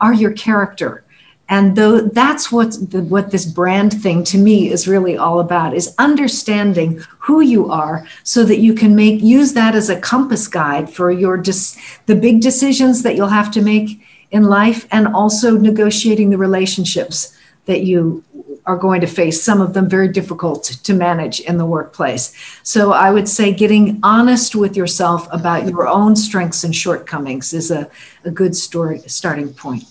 are 0.01 0.15
your 0.15 0.33
character 0.33 1.05
and 1.49 1.77
though 1.77 2.01
that's 2.01 2.51
what 2.51 2.73
the, 2.91 3.03
what 3.03 3.31
this 3.31 3.47
brand 3.47 4.03
thing 4.03 4.25
to 4.25 4.39
me 4.39 4.71
is 4.71 4.89
really 4.89 5.17
all 5.17 5.39
about 5.39 5.75
is 5.75 5.95
understanding 5.99 7.03
who 7.21 7.41
you 7.41 7.71
are 7.71 8.07
so 8.25 8.45
that 8.45 8.59
you 8.59 8.75
can 8.75 8.97
make 8.97 9.23
use 9.23 9.53
that 9.53 9.75
as 9.75 9.89
a 9.89 10.01
compass 10.01 10.49
guide 10.49 10.91
for 10.91 11.11
your 11.11 11.37
dis, 11.37 11.79
the 12.07 12.17
big 12.17 12.41
decisions 12.41 13.03
that 13.03 13.15
you'll 13.15 13.29
have 13.29 13.51
to 13.53 13.63
make 13.63 14.01
in 14.33 14.43
life 14.43 14.89
and 14.91 15.07
also 15.09 15.57
negotiating 15.57 16.31
the 16.31 16.39
relationships 16.39 17.37
that 17.67 17.83
you 17.83 18.25
are 18.65 18.77
going 18.77 19.01
to 19.01 19.07
face. 19.07 19.41
Some 19.41 19.61
of 19.61 19.75
them 19.75 19.89
very 19.89 20.09
difficult 20.09 20.65
to 20.65 20.95
manage 20.95 21.39
in 21.41 21.57
the 21.57 21.67
workplace. 21.67 22.35
So 22.65 22.93
i 22.93 23.13
would 23.13 23.29
say 23.29 23.53
getting 23.53 24.01
honest 24.03 24.57
with 24.57 24.77
yourself 24.77 25.29
about 25.31 25.69
your 25.69 25.87
own 25.87 26.17
strengths 26.17 26.65
and 26.65 26.75
shortcomings 26.75 27.53
is 27.53 27.71
a, 27.71 27.89
a 28.25 28.33
good 28.33 28.57
story 28.57 28.99
starting 29.07 29.55
point 29.55 29.85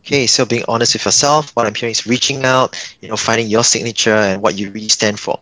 Okay, 0.00 0.26
so 0.26 0.44
being 0.44 0.64
honest 0.68 0.94
with 0.94 1.04
yourself, 1.04 1.54
what 1.54 1.66
I'm 1.66 1.74
hearing 1.74 1.92
is 1.92 2.06
reaching 2.06 2.44
out, 2.44 2.76
you 3.00 3.08
know, 3.08 3.16
finding 3.16 3.48
your 3.48 3.64
signature 3.64 4.14
and 4.14 4.40
what 4.40 4.58
you 4.58 4.70
really 4.70 4.88
stand 4.88 5.20
for. 5.20 5.38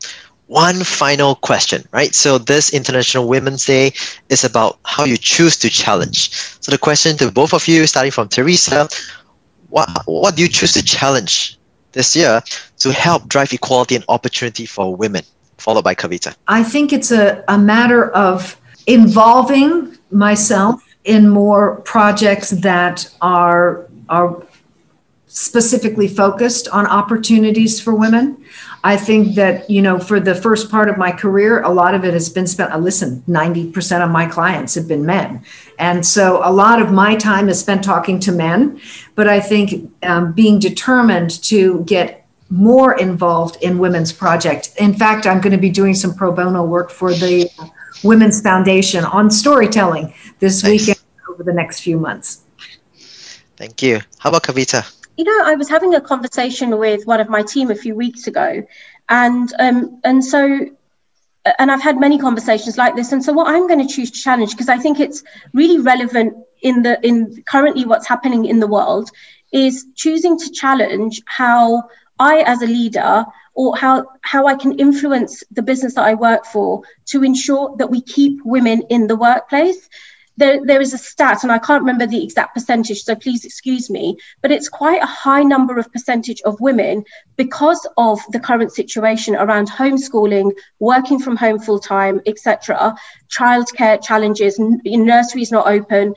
One 0.48 0.84
final 0.84 1.36
question, 1.36 1.84
right? 1.92 2.14
So 2.14 2.38
this 2.38 2.72
International 2.72 3.28
Women's 3.28 3.64
Day 3.64 3.92
is 4.28 4.44
about 4.44 4.78
how 4.84 5.04
you 5.04 5.16
choose 5.16 5.56
to 5.58 5.68
challenge. 5.68 6.30
So 6.60 6.70
the 6.70 6.78
question 6.78 7.16
to 7.18 7.32
both 7.32 7.52
of 7.52 7.66
you, 7.66 7.86
starting 7.86 8.12
from 8.12 8.28
Teresa, 8.28 8.88
what 9.68 9.88
what 10.06 10.36
do 10.36 10.42
you 10.42 10.48
choose 10.48 10.72
to 10.74 10.82
challenge 10.82 11.58
this 11.92 12.14
year 12.14 12.42
to 12.78 12.92
help 12.92 13.26
drive 13.28 13.52
equality 13.52 13.96
and 13.96 14.04
opportunity 14.08 14.66
for 14.66 14.94
women? 14.94 15.24
Followed 15.58 15.84
by 15.84 15.94
Kavita. 15.94 16.36
I 16.46 16.62
think 16.62 16.92
it's 16.92 17.10
a, 17.10 17.42
a 17.48 17.58
matter 17.58 18.10
of 18.10 18.60
involving 18.86 19.96
myself 20.10 20.82
in 21.04 21.28
more 21.28 21.76
projects 21.80 22.50
that 22.50 23.08
are 23.20 23.86
are 24.08 24.42
specifically 25.26 26.08
focused 26.08 26.68
on 26.68 26.86
opportunities 26.86 27.80
for 27.80 27.94
women. 27.94 28.42
I 28.84 28.96
think 28.96 29.34
that, 29.34 29.68
you 29.68 29.82
know, 29.82 29.98
for 29.98 30.20
the 30.20 30.34
first 30.34 30.70
part 30.70 30.88
of 30.88 30.96
my 30.96 31.10
career, 31.10 31.62
a 31.62 31.68
lot 31.68 31.94
of 31.94 32.04
it 32.04 32.14
has 32.14 32.28
been 32.28 32.46
spent. 32.46 32.72
Uh, 32.72 32.78
listen, 32.78 33.22
90% 33.28 34.04
of 34.04 34.10
my 34.10 34.26
clients 34.26 34.74
have 34.76 34.86
been 34.86 35.04
men. 35.04 35.44
And 35.78 36.06
so 36.06 36.40
a 36.44 36.52
lot 36.52 36.80
of 36.80 36.92
my 36.92 37.16
time 37.16 37.48
is 37.48 37.58
spent 37.58 37.82
talking 37.82 38.20
to 38.20 38.32
men. 38.32 38.80
But 39.14 39.28
I 39.28 39.40
think 39.40 39.92
um, 40.04 40.32
being 40.32 40.58
determined 40.58 41.42
to 41.44 41.82
get 41.84 42.24
more 42.48 42.96
involved 42.96 43.62
in 43.62 43.78
women's 43.78 44.12
project. 44.12 44.70
In 44.78 44.94
fact, 44.94 45.26
I'm 45.26 45.40
going 45.40 45.52
to 45.52 45.58
be 45.58 45.70
doing 45.70 45.94
some 45.94 46.14
pro 46.14 46.30
bono 46.32 46.64
work 46.64 46.90
for 46.90 47.12
the 47.12 47.50
Women's 48.04 48.40
Foundation 48.40 49.04
on 49.04 49.30
storytelling 49.30 50.14
this 50.38 50.62
nice. 50.62 50.86
weekend 50.86 51.00
over 51.28 51.42
the 51.42 51.52
next 51.52 51.80
few 51.80 51.98
months. 51.98 52.45
Thank 53.56 53.82
you. 53.82 54.00
How 54.18 54.30
about 54.30 54.42
Kavita? 54.42 54.84
you 55.16 55.24
know, 55.24 55.44
I 55.44 55.54
was 55.54 55.68
having 55.68 55.94
a 55.94 56.00
conversation 56.00 56.78
with 56.78 57.06
one 57.06 57.20
of 57.20 57.28
my 57.28 57.42
team 57.42 57.70
a 57.70 57.74
few 57.74 57.94
weeks 57.94 58.26
ago, 58.26 58.62
and 59.08 59.52
um, 59.58 60.00
and 60.04 60.24
so 60.24 60.66
and 61.58 61.70
I've 61.70 61.82
had 61.82 61.98
many 61.98 62.18
conversations 62.18 62.76
like 62.76 62.96
this. 62.96 63.12
And 63.12 63.24
so 63.24 63.32
what 63.32 63.48
I'm 63.48 63.66
going 63.66 63.86
to 63.86 63.92
choose 63.92 64.10
to 64.10 64.20
challenge, 64.20 64.50
because 64.50 64.68
I 64.68 64.78
think 64.78 65.00
it's 65.00 65.22
really 65.54 65.78
relevant 65.78 66.36
in 66.62 66.82
the 66.82 67.04
in 67.06 67.42
currently 67.46 67.84
what's 67.84 68.06
happening 68.06 68.44
in 68.44 68.60
the 68.60 68.66
world, 68.66 69.10
is 69.52 69.86
choosing 69.94 70.38
to 70.38 70.50
challenge 70.50 71.22
how 71.26 71.84
I 72.18 72.40
as 72.40 72.60
a 72.62 72.66
leader 72.66 73.24
or 73.54 73.74
how 73.76 74.06
how 74.20 74.46
I 74.46 74.54
can 74.54 74.78
influence 74.78 75.42
the 75.50 75.62
business 75.62 75.94
that 75.94 76.04
I 76.04 76.14
work 76.14 76.44
for 76.44 76.82
to 77.06 77.24
ensure 77.24 77.74
that 77.78 77.90
we 77.90 78.02
keep 78.02 78.44
women 78.44 78.82
in 78.90 79.06
the 79.06 79.16
workplace 79.16 79.88
there, 80.36 80.64
there 80.64 80.80
is 80.80 80.92
a 80.92 80.98
stat, 80.98 81.42
and 81.42 81.52
I 81.52 81.58
can't 81.58 81.82
remember 81.82 82.06
the 82.06 82.22
exact 82.22 82.54
percentage, 82.54 83.02
so 83.02 83.14
please 83.14 83.44
excuse 83.44 83.88
me, 83.88 84.16
but 84.42 84.50
it's 84.50 84.68
quite 84.68 85.02
a 85.02 85.06
high 85.06 85.42
number 85.42 85.78
of 85.78 85.90
percentage 85.92 86.40
of 86.42 86.60
women 86.60 87.04
because 87.36 87.86
of 87.96 88.20
the 88.30 88.40
current 88.40 88.72
situation 88.72 89.34
around 89.34 89.70
homeschooling, 89.70 90.52
working 90.78 91.18
from 91.18 91.36
home 91.36 91.58
full 91.58 91.78
time, 91.78 92.20
etc., 92.26 92.94
childcare 93.28 94.02
challenges, 94.02 94.60
n- 94.60 94.80
nurseries 94.84 95.50
not 95.50 95.66
open, 95.66 96.14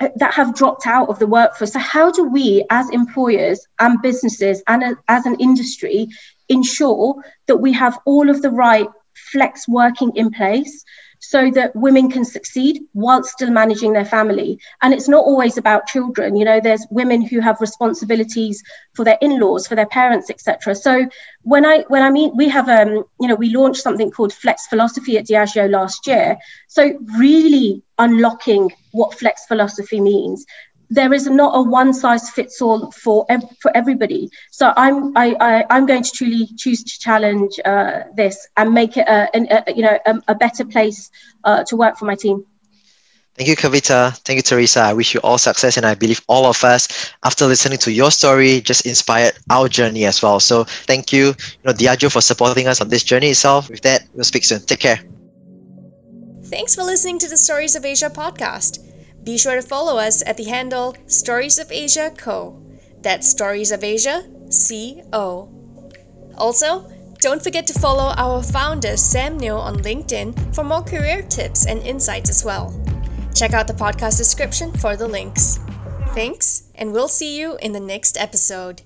uh, 0.00 0.08
that 0.16 0.34
have 0.34 0.54
dropped 0.54 0.86
out 0.86 1.08
of 1.08 1.18
the 1.18 1.26
workforce. 1.26 1.72
So, 1.72 1.78
how 1.78 2.10
do 2.10 2.24
we, 2.24 2.64
as 2.70 2.88
employers 2.90 3.66
and 3.78 4.00
businesses 4.02 4.62
and 4.66 4.82
a, 4.82 4.96
as 5.08 5.26
an 5.26 5.36
industry, 5.38 6.08
ensure 6.48 7.22
that 7.46 7.58
we 7.58 7.72
have 7.72 7.98
all 8.04 8.30
of 8.30 8.42
the 8.42 8.50
right 8.50 8.88
flex 9.14 9.68
working 9.68 10.10
in 10.16 10.30
place 10.30 10.84
so 11.20 11.50
that 11.50 11.76
women 11.76 12.10
can 12.10 12.24
succeed 12.24 12.82
while 12.92 13.22
still 13.22 13.50
managing 13.50 13.92
their 13.92 14.04
family. 14.04 14.58
And 14.82 14.92
it's 14.92 15.08
not 15.08 15.24
always 15.24 15.58
about 15.58 15.86
children. 15.86 16.34
You 16.34 16.44
know, 16.44 16.60
there's 16.60 16.86
women 16.90 17.22
who 17.22 17.40
have 17.40 17.60
responsibilities 17.60 18.62
for 18.94 19.04
their 19.04 19.18
in-laws, 19.20 19.66
for 19.66 19.74
their 19.76 19.86
parents, 19.86 20.30
etc. 20.30 20.74
So 20.74 21.06
when 21.42 21.64
I 21.64 21.84
when 21.88 22.02
I 22.02 22.10
mean 22.10 22.36
we 22.36 22.48
have 22.48 22.68
um 22.68 23.04
you 23.20 23.28
know 23.28 23.34
we 23.34 23.54
launched 23.54 23.82
something 23.82 24.10
called 24.10 24.32
Flex 24.32 24.66
Philosophy 24.66 25.18
at 25.18 25.26
Diageo 25.26 25.70
last 25.70 26.06
year. 26.06 26.36
So 26.68 26.98
really 27.18 27.82
unlocking 27.98 28.72
what 28.92 29.16
flex 29.18 29.44
philosophy 29.44 30.00
means 30.00 30.44
there 30.90 31.12
is 31.14 31.26
not 31.28 31.52
a 31.54 31.62
one 31.62 31.92
size 31.94 32.28
fits 32.30 32.60
all 32.60 32.90
for 32.90 33.24
ev- 33.28 33.44
for 33.60 33.70
everybody. 33.76 34.28
So 34.50 34.72
I'm 34.76 35.16
I, 35.16 35.36
I 35.40 35.64
I'm 35.70 35.86
going 35.86 36.02
to 36.02 36.10
truly 36.10 36.48
choose 36.58 36.82
to 36.84 36.98
challenge 36.98 37.58
uh, 37.64 38.02
this 38.16 38.48
and 38.56 38.74
make 38.74 38.96
it 38.96 39.08
a, 39.08 39.28
a, 39.34 39.64
a 39.68 39.72
you 39.74 39.82
know 39.82 39.98
a, 40.06 40.20
a 40.28 40.34
better 40.34 40.64
place 40.64 41.10
uh, 41.44 41.64
to 41.64 41.76
work 41.76 41.96
for 41.96 42.04
my 42.04 42.16
team. 42.16 42.44
Thank 43.36 43.48
you, 43.48 43.56
Kavita. 43.56 44.18
Thank 44.18 44.36
you, 44.36 44.42
Teresa. 44.42 44.80
I 44.80 44.92
wish 44.92 45.14
you 45.14 45.20
all 45.20 45.38
success, 45.38 45.76
and 45.76 45.86
I 45.86 45.94
believe 45.94 46.20
all 46.28 46.44
of 46.46 46.62
us, 46.64 47.12
after 47.24 47.46
listening 47.46 47.78
to 47.78 47.92
your 47.92 48.10
story, 48.10 48.60
just 48.60 48.84
inspired 48.84 49.32
our 49.48 49.68
journey 49.68 50.04
as 50.04 50.20
well. 50.20 50.40
So 50.40 50.64
thank 50.64 51.12
you, 51.12 51.26
you 51.28 51.64
know, 51.64 51.72
Diageo, 51.72 52.12
for 52.12 52.20
supporting 52.20 52.66
us 52.66 52.80
on 52.82 52.88
this 52.88 53.02
journey 53.02 53.28
itself. 53.30 53.70
With 53.70 53.80
that, 53.82 54.02
we'll 54.12 54.24
speak 54.24 54.44
soon. 54.44 54.60
Take 54.60 54.80
care. 54.80 55.00
Thanks 56.44 56.74
for 56.74 56.82
listening 56.82 57.18
to 57.20 57.28
the 57.28 57.36
Stories 57.36 57.76
of 57.76 57.84
Asia 57.84 58.10
podcast. 58.10 58.80
Be 59.24 59.38
sure 59.38 59.56
to 59.56 59.62
follow 59.62 59.98
us 59.98 60.22
at 60.26 60.36
the 60.36 60.44
handle 60.44 60.96
Stories 61.06 61.58
of 61.58 61.70
Asia 61.70 62.10
Co. 62.16 62.60
That's 63.02 63.28
Stories 63.28 63.70
of 63.70 63.84
Asia 63.84 64.24
C 64.50 65.02
O. 65.12 65.48
Also, 66.36 66.88
Don't 67.20 67.42
forget 67.42 67.66
to 67.66 67.78
follow 67.78 68.14
our 68.16 68.42
founder, 68.42 68.96
Sam 68.96 69.36
Neo, 69.36 69.58
on 69.58 69.76
LinkedIn 69.82 70.54
for 70.54 70.64
more 70.64 70.82
career 70.82 71.20
tips 71.20 71.66
and 71.66 71.82
insights 71.82 72.30
as 72.30 72.46
well. 72.46 72.72
Check 73.34 73.52
out 73.52 73.66
the 73.66 73.74
podcast 73.74 74.16
description 74.16 74.72
for 74.72 74.96
the 74.96 75.06
links. 75.06 75.58
Thanks, 76.14 76.62
and 76.76 76.94
we'll 76.94 77.08
see 77.08 77.38
you 77.38 77.58
in 77.60 77.72
the 77.72 77.80
next 77.80 78.16
episode. 78.16 78.80